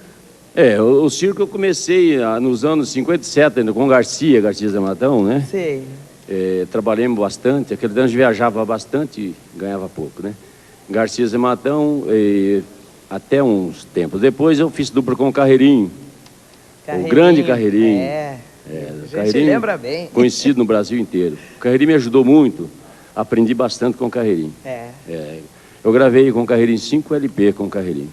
[0.52, 4.80] É, o, o circo eu comecei ah, nos anos 57 ainda com Garcia, Garcia Zé
[4.80, 5.46] Matão, né?
[5.48, 5.84] Sei.
[6.28, 10.34] É, trabalhamos bastante, aquele ano viajava bastante e ganhava pouco, né?
[10.90, 12.62] Garcia Zé Matão, eh,
[13.08, 14.20] até uns tempos.
[14.20, 15.90] Depois eu fiz dupla com o Carreirinho,
[16.88, 18.00] o grande Carreirinho.
[18.00, 18.38] É.
[18.70, 20.06] É, Carreirinho, lembra bem.
[20.08, 21.36] Conhecido no Brasil inteiro.
[21.56, 22.68] O Carreirinho me ajudou muito.
[23.14, 24.52] Aprendi bastante com o Carreirinho.
[24.64, 24.88] É.
[25.08, 25.38] É,
[25.82, 28.10] eu gravei com o Carreirinho 5 LP com o Carreirinho.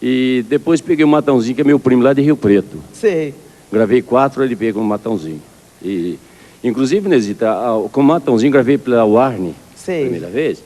[0.00, 2.78] E depois peguei o Matãozinho, que é meu primo lá de Rio Preto.
[2.92, 3.34] Sei.
[3.72, 5.42] Gravei 4 LP com o Matãozinho.
[5.82, 6.18] E,
[6.64, 7.54] inclusive, Nesita,
[7.92, 10.02] com o Matãozinho gravei pela Warner, Sei.
[10.02, 10.62] primeira vez.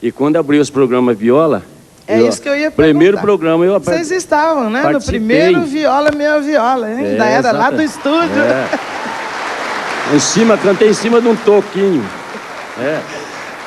[0.00, 1.64] E quando abriu os programas Viola...
[2.06, 3.22] É isso que eu ia Primeiro perguntar.
[3.22, 4.82] programa eu Vocês estavam, né?
[4.90, 7.04] No primeiro Viola, Minha Viola, hein?
[7.04, 8.42] É, Ainda era lá exata- do estúdio.
[8.42, 10.14] É.
[10.14, 12.04] Em cima, cantei em cima de um toquinho.
[12.80, 13.00] É.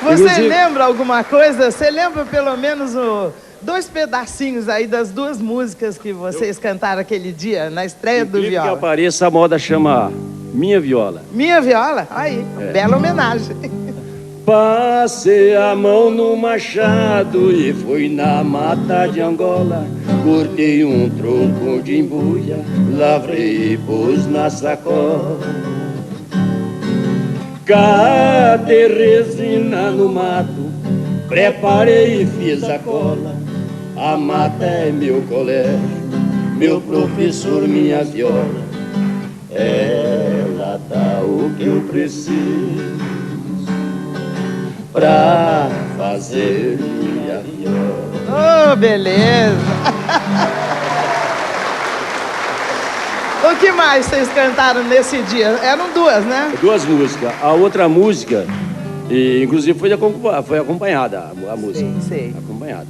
[0.02, 1.70] Você Inclusive- lembra alguma coisa?
[1.70, 3.32] Você lembra pelo menos o,
[3.62, 8.60] dois pedacinhos aí das duas músicas que vocês cantaram aquele dia, na estreia do Incrível
[8.60, 8.78] que Viola?
[8.78, 10.12] apareça, a moda chama
[10.52, 11.22] Minha Viola.
[11.32, 12.06] Minha Viola?
[12.10, 12.64] Aí, É.
[12.72, 13.56] bela homenagem.
[14.46, 19.84] Passei a mão no machado e fui na mata de Angola.
[20.22, 22.58] Cortei um tronco de embuia,
[22.96, 25.40] lavrei e pus na sacola.
[27.64, 30.70] Catei resina no mato,
[31.26, 33.34] preparei e fiz a cola.
[33.96, 35.80] A mata é meu colégio,
[36.56, 38.64] meu professor, minha viola.
[39.50, 42.96] Ela dá o que eu preciso
[44.96, 45.68] pra
[45.98, 48.72] fazer minha viola.
[48.72, 49.56] Oh, beleza.
[53.52, 55.48] o que mais vocês cantaram nesse dia?
[55.62, 56.50] Eram duas, né?
[56.62, 57.30] Duas músicas.
[57.42, 58.46] A outra música,
[59.10, 59.90] e, inclusive, foi,
[60.46, 61.78] foi acompanhada a, a música.
[61.86, 62.34] Sim, sei.
[62.36, 62.86] Acompanhada.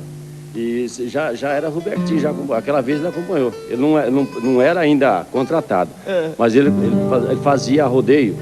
[0.54, 3.52] E já, já era Robertinho, já, aquela vez ele acompanhou.
[3.68, 6.30] Ele não, não, não era ainda contratado, É.
[6.38, 8.36] mas ele, ele fazia rodeio.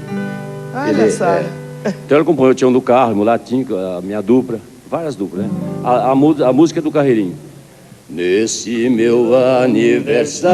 [0.73, 1.25] Olha Ele- só.
[1.25, 1.43] é.
[1.85, 4.59] Então ele acompanhou o Tião do Carro, Mulatinho, a minha dupla,
[4.89, 5.51] várias duplas, né?
[5.83, 7.35] A, a, a música do Carreirinho.
[8.09, 10.53] Nesse meu aniversário,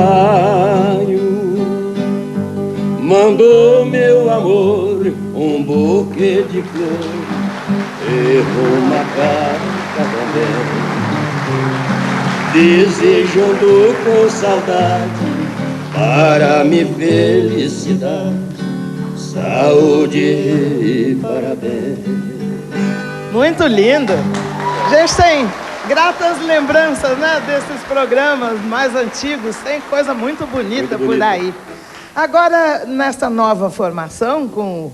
[3.01, 6.99] mandou meu amor um buquê de flor
[8.07, 10.71] e uma carta também,
[12.53, 15.31] desejando com saudade
[15.93, 18.50] para me felicidade,
[19.31, 21.99] saúde e parabéns.
[23.31, 24.13] Muito lindo.
[24.85, 25.47] A gente tem
[25.87, 29.55] gratas lembranças, né, desses programas mais antigos.
[29.57, 31.53] Tem coisa muito bonita, Muito por aí.
[32.13, 34.91] Agora, nessa nova formação, com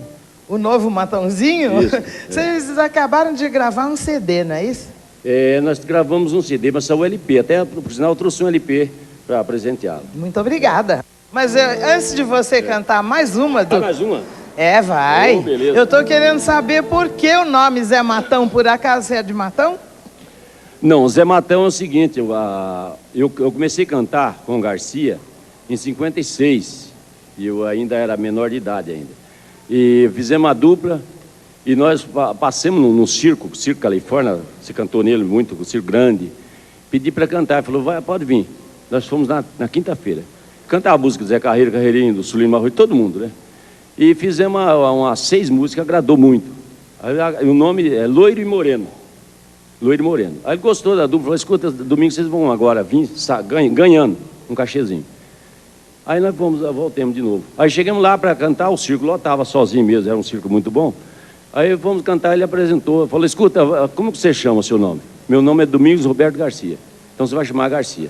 [0.48, 2.02] o novo Matãozinho, Isso, é.
[2.30, 4.88] vocês acabaram de gravar um CD, não é isso?
[5.26, 7.40] É, nós gravamos um CD, mas saiu LP.
[7.40, 8.92] Até, por sinal, eu trouxe um LP
[9.26, 10.04] para apresentá-lo.
[10.14, 11.04] Muito obrigada.
[11.32, 13.62] Mas eh, antes de você cantar mais uma.
[13.70, 14.22] Ah, mais uma?
[14.56, 15.36] É, vai.
[15.36, 15.50] Oh.
[15.50, 18.48] Eu tô querendo saber por que o nome Zé Matão.
[18.50, 19.78] Por acaso você é de Matão?
[20.82, 22.30] Não, Zé Matão é o seguinte, eu,
[23.14, 25.20] eu, eu comecei a cantar com o Garcia
[25.68, 26.94] em 56,
[27.38, 29.10] e eu ainda era menor de idade ainda.
[29.68, 31.02] E fizemos uma dupla,
[31.66, 35.88] e nós pa- passamos num, num circo, Circo Califórnia, você cantou nele muito, um circo
[35.88, 36.32] grande,
[36.92, 38.48] pedi para cantar, ele falou, vai, pode vir.
[38.90, 40.22] Nós fomos na, na quinta-feira.
[40.68, 43.32] Cantar a música Zé Carreiro, Carreirinho, do Sulino Marroi, todo mundo, né?
[43.98, 46.46] E fizemos uma- umas seis músicas, agradou muito.
[47.02, 48.88] Aí, o nome é Loiro e Moreno.
[49.82, 50.36] Loiro Moreno.
[50.44, 53.08] Aí ele gostou da dupla, falou, escuta, domingo vocês vão agora vir
[53.74, 54.18] ganhando
[54.50, 55.06] um cachezinho.
[56.06, 57.44] Aí nós fomos, ah, voltemos de novo.
[57.58, 60.94] Aí chegamos lá para cantar, o circo lotava sozinho mesmo, era um circo muito bom.
[61.54, 63.62] Aí fomos cantar, ele apresentou, falou, escuta,
[63.96, 65.02] como que você chama o seu nome?
[65.30, 66.78] Meu nome é Domingos Roberto Garcia.
[67.14, 68.10] Então você vai chamar Garcia.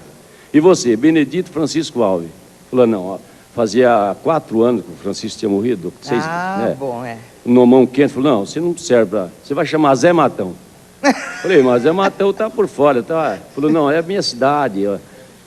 [0.53, 2.30] E você, Benedito Francisco Alves?
[2.70, 3.18] Falou, não, ó,
[3.55, 6.76] fazia quatro anos que o Francisco tinha morrido, seis, ah, né?
[6.78, 7.18] bom, é.
[7.45, 9.30] um nomão quente, falou, não, você não serve para.
[9.43, 10.53] Você vai chamar Zé Matão.
[11.41, 13.38] Falei, mas Zé Matão tá por fora, tá?
[13.53, 14.97] Falou, não, é a minha cidade, ó,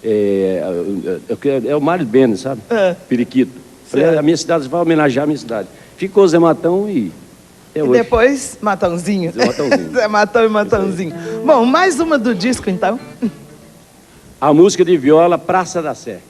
[0.03, 0.63] é,
[1.29, 2.63] é, é, é o Mário Bene, sabe?
[2.71, 2.95] É.
[3.09, 3.53] Periquito.
[3.87, 4.19] Falei, Certo.
[4.19, 5.69] a minha cidade, você vai homenagear a minha cidade.
[5.97, 7.13] Ficou Zé Matão e.
[7.75, 7.93] É E hoje.
[8.03, 9.33] depois, Matãozinho.
[9.33, 9.91] Zé Matãozinho.
[9.95, 11.15] Zé Matão e Matãozinho.
[11.45, 12.99] Bom, mais uma do disco, então.
[14.41, 16.21] A música de viola Praça da Sé.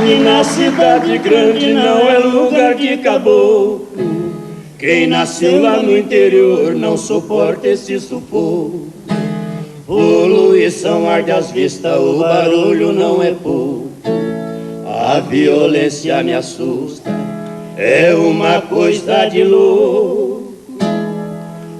[0.00, 3.86] Aqui na cidade grande não é lugar de caboclo.
[4.78, 8.88] Quem nasceu lá no interior não suporta esse sufoco.
[9.86, 13.90] Poluição arde às vistas, o barulho não é pouco.
[14.86, 17.10] A violência me assusta,
[17.76, 20.54] é uma coisa de louco.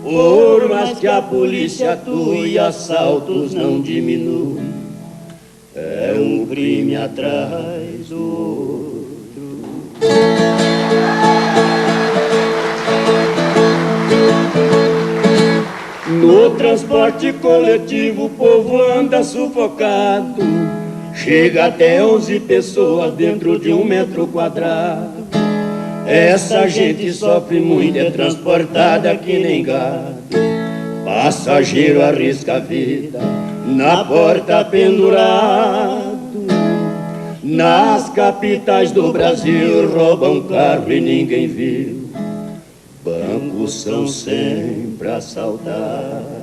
[0.04, 4.69] Por mais que a polícia atue, assaltos não diminuem.
[5.82, 9.60] É um crime atrás do outro.
[16.06, 20.42] No transporte coletivo o povo anda sufocado.
[21.14, 25.26] Chega até 11 pessoas dentro de um metro quadrado.
[26.06, 30.20] Essa gente sofre muito, é transportada que nem gado.
[31.04, 33.18] Passageiro arrisca a vida
[33.66, 36.10] na porta pendurado.
[37.42, 42.10] Nas capitais do Brasil roubam carro e ninguém viu.
[43.04, 46.40] Bancos são sempre assaltados.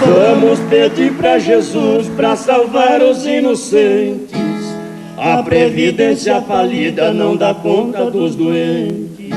[0.00, 4.47] Vamos pedir para Jesus para salvar os inocentes.
[5.20, 9.28] A previdência falida não dá conta dos doentes.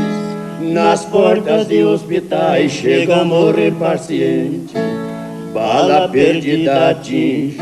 [0.61, 4.73] Nas portas de hospitais chega a morrer paciente.
[5.53, 7.57] Bala perdida atinge,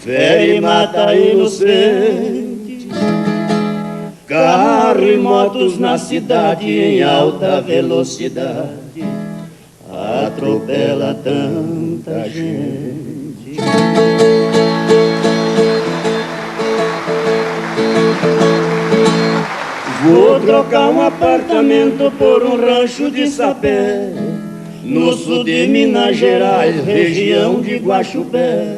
[0.00, 2.88] fere e mata inocente.
[4.26, 8.78] Carro e motos na cidade em alta velocidade
[9.90, 13.56] atropela tanta gente.
[20.04, 24.12] Vou trocar um apartamento por um rancho de sapé.
[24.84, 28.76] No sul de Minas Gerais, região de Guaxupé.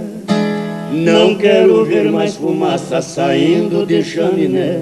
[0.91, 4.79] Não quero ver mais fumaça saindo de chaminé.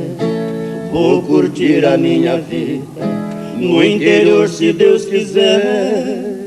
[0.93, 3.19] Vou curtir a minha vida
[3.57, 6.39] no interior se Deus quiser.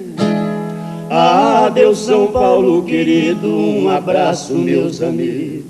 [1.10, 5.66] Adeus São Paulo querido, um abraço meus amigos.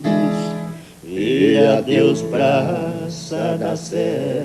[1.03, 2.21] E adeus
[3.31, 4.43] Praça da Sé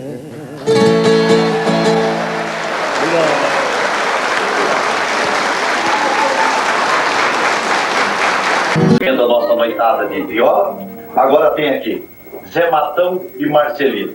[9.00, 10.78] Vendo a nossa noitada de viola,
[11.16, 12.08] agora tem aqui
[12.52, 14.14] Zé Matão e Marcelino.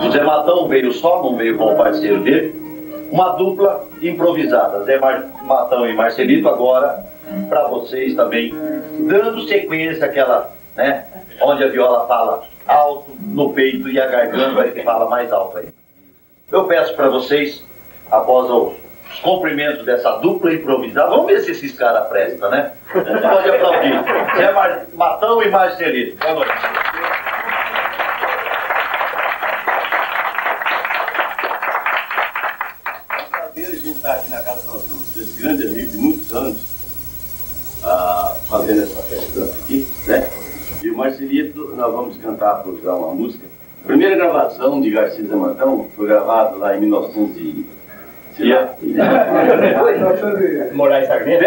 [0.00, 2.54] O Zé Matão veio só, não veio com o parceiro dele.
[3.10, 5.00] Uma dupla improvisada, Zé
[5.42, 7.04] Matão e Marcelito, agora
[7.48, 8.54] para vocês também,
[9.00, 11.06] dando sequência àquela, né,
[11.40, 15.68] onde a viola fala alto no peito e a garganta que fala mais alto aí.
[16.50, 17.64] Eu peço para vocês,
[18.10, 22.72] após os cumprimentos dessa dupla improvisada, vamos ver se esses caras prestam, né?
[22.92, 23.94] Pode aplaudir.
[24.36, 26.16] Zé Matão e Marcelito.
[26.18, 26.52] Boa noite.
[34.02, 34.82] estar aqui na casa
[35.14, 36.58] desse grande amigo de muitos anos,
[37.84, 40.28] ah, fazendo essa festa aqui, né?
[40.82, 43.44] E o Marcelito, nós vamos cantar para usar uma música.
[43.84, 47.66] A primeira gravação de Garcia Zamantão foi gravada lá em 1900 e...
[50.72, 51.42] Moraes Sarmento?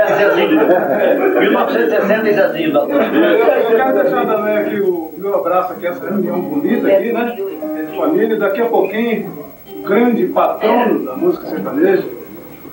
[1.39, 6.39] 1960 e Zezinho da Eu quero deixar também aqui o meu abraço aqui, essa reunião
[6.41, 7.35] bonita aqui, né?
[7.35, 8.37] De família.
[8.37, 9.33] Daqui a pouquinho,
[9.73, 12.03] o grande patrono da música sertaneja,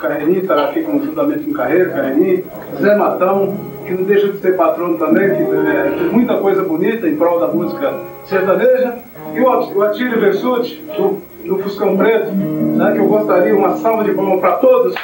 [0.03, 2.45] Carreirinho está aqui com juntamente com Carreiro, Carreirinho,
[2.81, 7.09] Zé Matão, que não deixa de ser patrono também, que é, tem muita coisa bonita
[7.09, 7.93] em prol da música
[8.25, 8.99] sertaneja,
[9.35, 14.13] e o Atílio Versuti, do, do Fuscão Preto, né, que eu gostaria uma salva de
[14.13, 14.95] palmas para todos.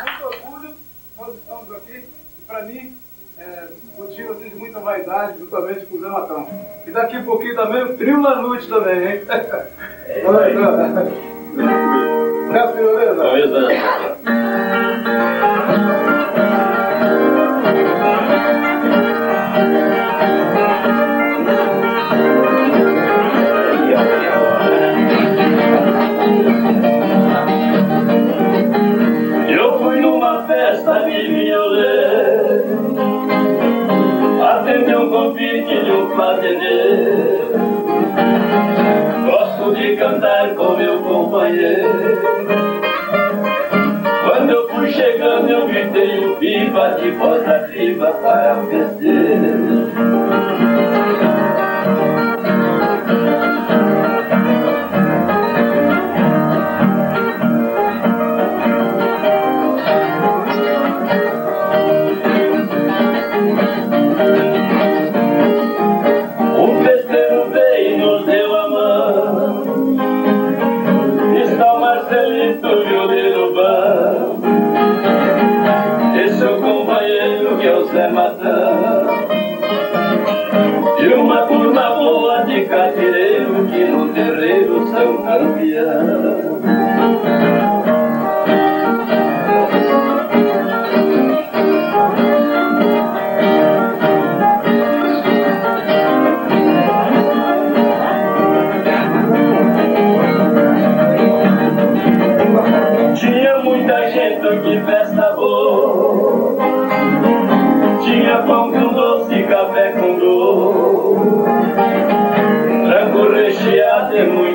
[0.00, 0.74] Muito orgulho,
[1.18, 2.04] nós estamos aqui,
[2.46, 2.92] para mim,
[3.38, 3.68] é,
[3.98, 6.46] motivo de muita vaidade, juntamente com o Zé Matão.
[6.86, 9.22] E daqui a pouquinho também o trio La Noite também, hein?
[12.54, 12.68] Eu
[29.80, 31.74] fui numa festa de violão
[34.44, 37.48] Atendeu um convite de um fazendeiro.
[39.26, 41.02] Gosto de cantar com meu
[44.26, 48.66] Quando eu fui chegando eu gritei o viva de voz ativa para o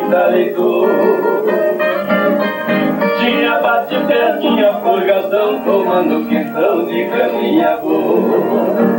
[0.09, 0.89] muita leitor.
[3.19, 8.98] Tinha bate pé, tinha folgazão, tomando quentão de caminha boa.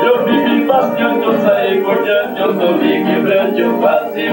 [0.02, 4.28] Eu vivi bastante, eu saí por diante, eu tomei quebrante, eu quase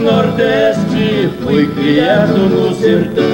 [0.00, 0.26] morri.
[0.26, 3.24] Nordeste, fui criado no sertão.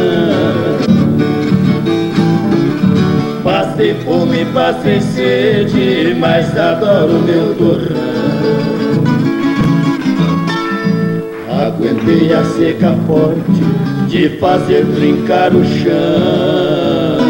[3.43, 8.13] Passei fome, passei sede, mas adoro meu torrão.
[11.67, 13.63] Aguentei a seca forte
[14.09, 17.23] de fazer brincar o chão.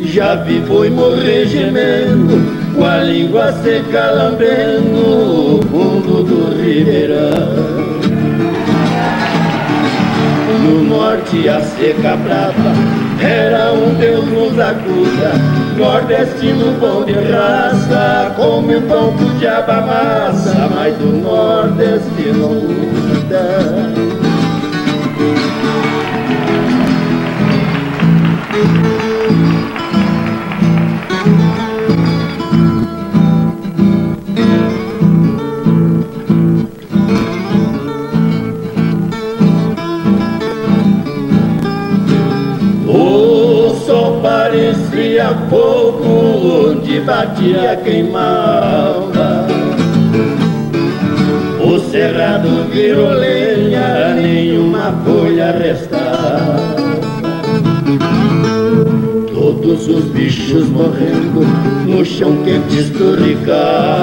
[0.00, 5.95] Já vi boi morrer gemendo com a língua seca lambendo do
[6.66, 7.76] ribeirão.
[10.62, 12.72] No norte a seca brava
[13.20, 15.32] era um Deus nos acuda,
[15.76, 19.72] nordestino bom de raça, come o pão que o diabo
[20.74, 24.16] mas do nordestino muda.
[45.26, 49.46] Parecia fogo onde batia queimava.
[51.60, 56.76] O cerrado virou lenha, nenhuma folha restava.
[59.32, 61.40] Todos os bichos morrendo
[61.86, 63.96] no chão quente esturricava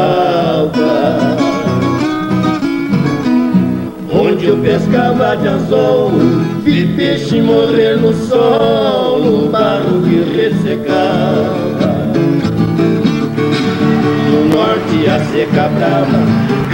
[4.11, 6.11] onde eu pescava de anzol
[6.63, 8.93] Vi peixe morrer no sol
[9.24, 11.93] No barro que ressecava.
[14.30, 16.19] No norte a seca brava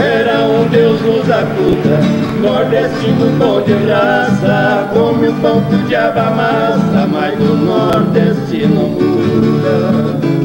[0.01, 1.99] Era um Deus nos acuda.
[2.41, 10.38] Nordestino bom de raça Come o pão que o diabo amassa Mas do nordestino muda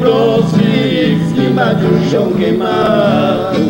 [0.00, 3.60] bronze em cima de um chão queimado.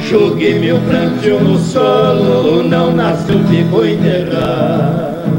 [0.00, 5.30] Joguei meu plantio no solo, não nasceu, ficou enterrado.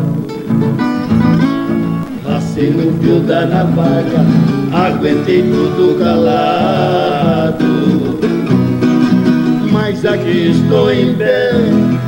[2.24, 4.26] Passei no fio da navalha,
[4.72, 7.66] aguentei tudo calado.
[9.70, 11.52] Mas aqui estou em pé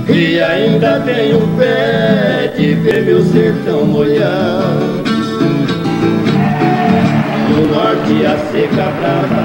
[0.08, 5.03] e ainda tenho fé de ver meu sertão molhado
[8.14, 9.44] norte a seca brava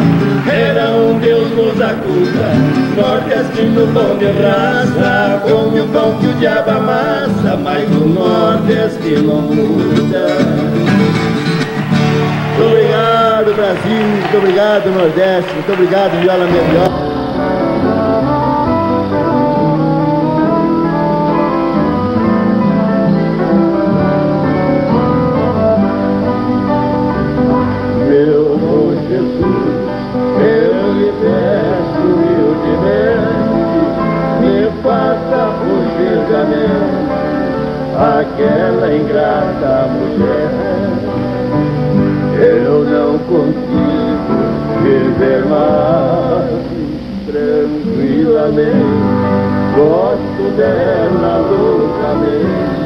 [0.50, 2.48] Era um Deus nos acusa.
[2.96, 10.26] Nordestino bom de raça Come o pão que o diabo amassa Mas o nordestino muda.
[12.56, 15.54] Muito obrigado Brasil, muito obrigado Nordeste.
[15.54, 17.07] Muito obrigado Viola Melhor
[50.58, 52.77] de la luz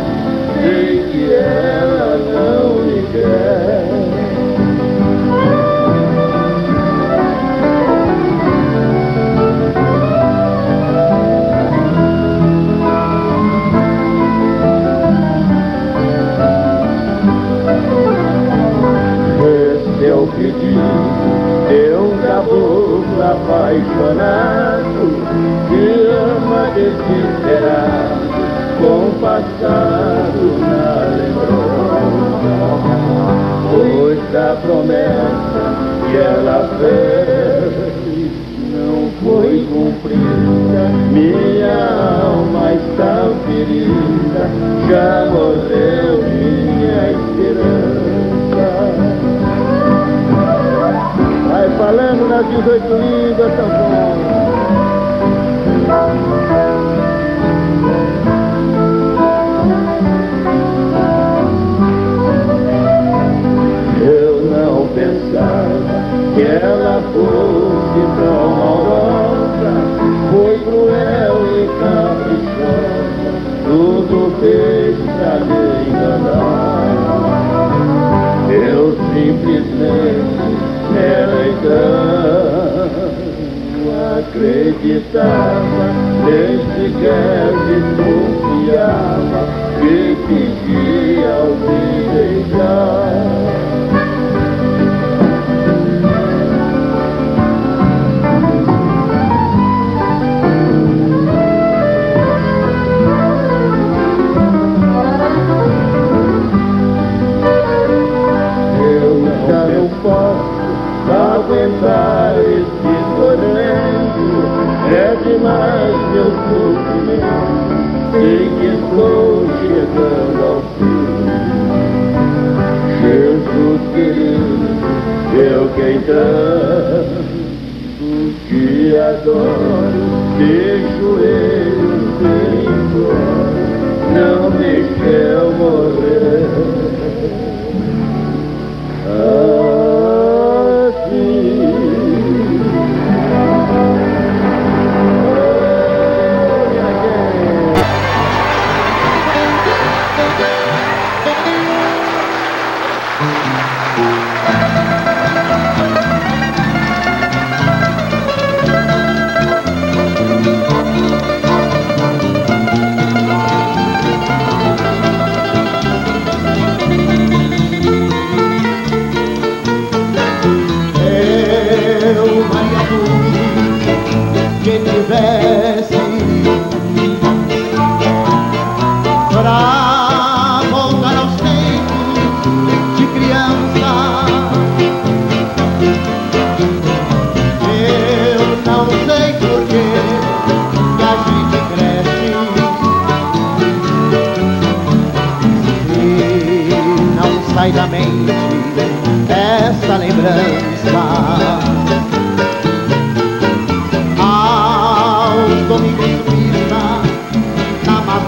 [85.12, 85.92] acreditava,
[86.24, 89.40] nem sequer me confiava,
[89.78, 93.01] me pedia ao me beijar.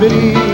[0.04, 0.53] abrir.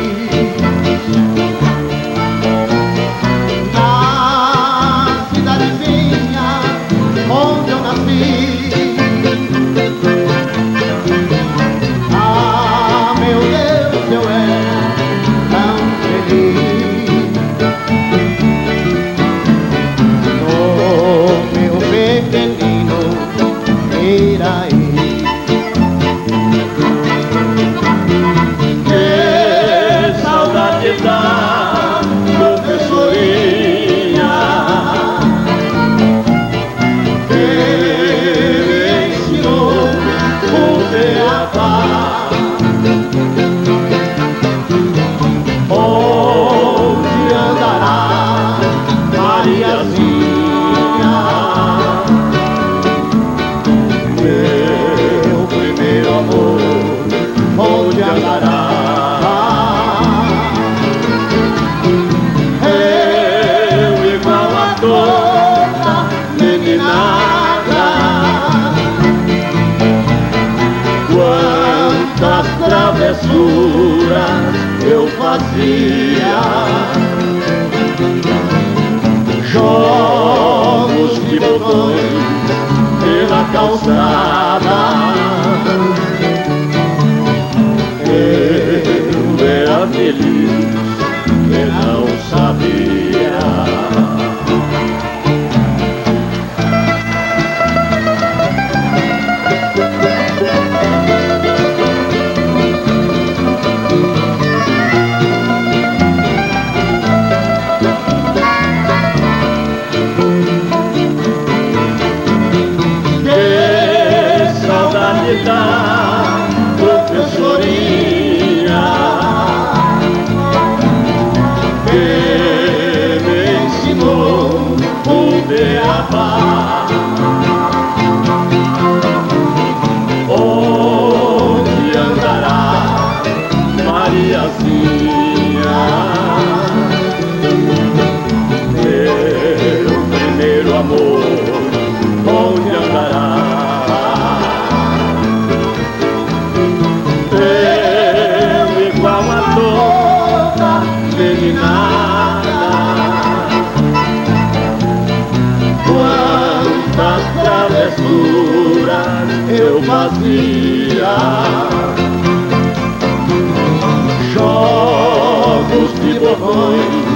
[164.33, 167.11] Jogos de botões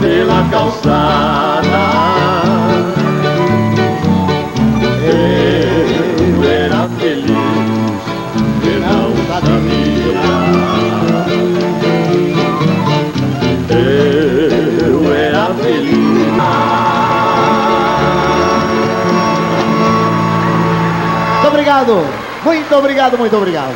[0.00, 1.82] pela calçada.
[5.04, 8.02] Eu era feliz
[8.62, 10.22] e não sabia.
[13.70, 15.98] Eu era feliz.
[21.46, 22.27] Obrigado.
[22.44, 23.74] Muito obrigado, muito obrigado.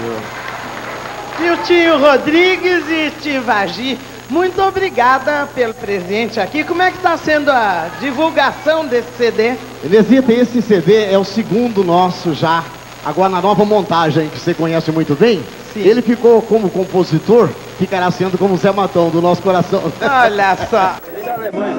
[1.40, 3.98] E o tio Rodrigues e Tivagi,
[4.30, 6.62] muito obrigada pelo presente aqui.
[6.62, 9.54] Como é que está sendo a divulgação desse CD?
[9.84, 12.62] Elisita, esse CD é o segundo nosso já,
[13.04, 15.42] agora na nova montagem, que você conhece muito bem.
[15.72, 15.80] Sim.
[15.80, 17.48] Ele ficou como compositor,
[17.78, 19.82] ficará sendo como Zé Matão do nosso coração.
[20.00, 20.96] Olha só.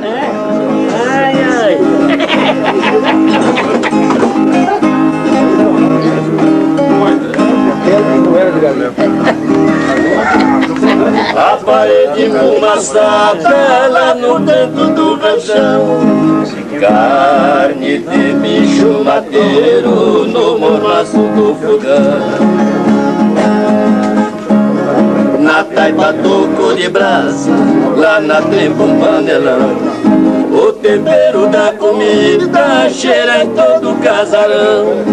[0.02, 0.32] É?
[1.08, 1.78] Ai, ai.
[11.36, 16.44] A parede fumaçada no canto do verjão
[16.80, 22.63] Carne de bicho mateiro no mormaço do fogão
[25.74, 27.52] taipa toco de brasa,
[27.98, 29.78] lá na tempo um panelão.
[30.52, 35.04] O tempero da comida cheira em todo casarão.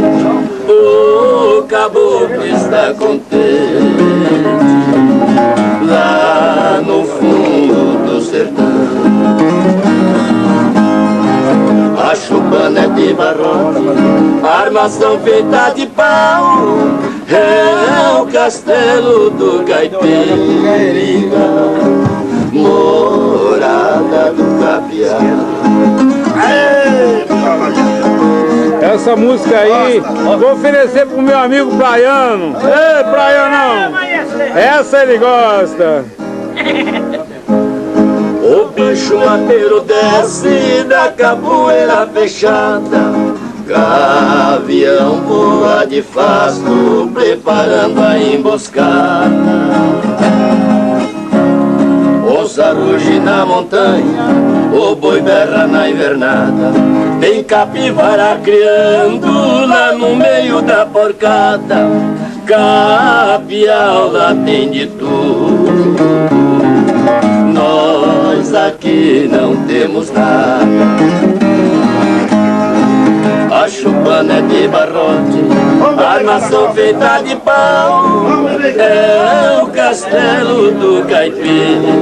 [0.68, 4.20] O caboclo está contente
[5.88, 8.70] lá no fundo do sertão.
[12.10, 13.82] A chupana é de barrote,
[14.42, 16.58] armação feita de pau,
[17.36, 20.00] é o castelo do caipira,
[22.52, 25.18] morada do capiá.
[28.82, 32.56] Essa música aí, vou oferecer pro meu amigo Praiano.
[32.56, 33.92] Ei, Praianão!
[34.54, 36.04] Essa ele gosta.
[38.42, 43.29] O bicho mateiro desce da capoeira fechada.
[43.70, 49.30] Gavião voa de fasto, preparando a emboscada.
[52.28, 54.26] Onça ruge na montanha,
[54.74, 56.72] o boi berra na invernada.
[57.20, 59.30] Tem capivara criando
[59.68, 61.88] lá no meio da porcada.
[62.46, 65.86] Capial lá tem de tudo.
[67.54, 71.39] Nós aqui não temos nada.
[73.60, 75.44] A chupana é de barrote,
[76.02, 81.92] armação feita de pau, é o castelo do caipira,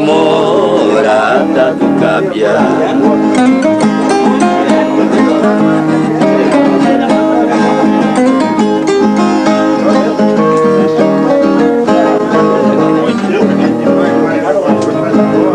[0.00, 2.66] morada do capiar.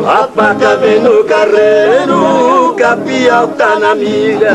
[0.07, 4.53] A paca vem no carreiro capial tá na mira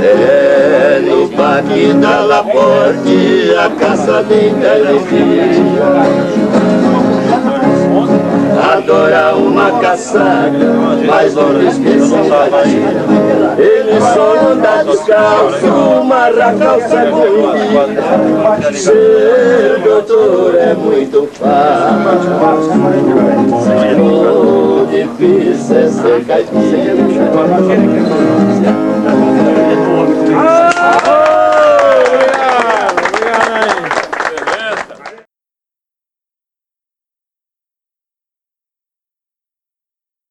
[0.00, 6.65] É no parque da Laporte A caça de inteligência
[8.58, 10.66] adora uma caçada,
[11.06, 12.20] mas não esqueça a
[13.60, 15.66] Ele só anda descalço,
[16.00, 18.72] uma calça corrida.
[18.72, 22.72] Ser doutor é muito fácil,
[24.02, 26.96] o difícil é ser caipira.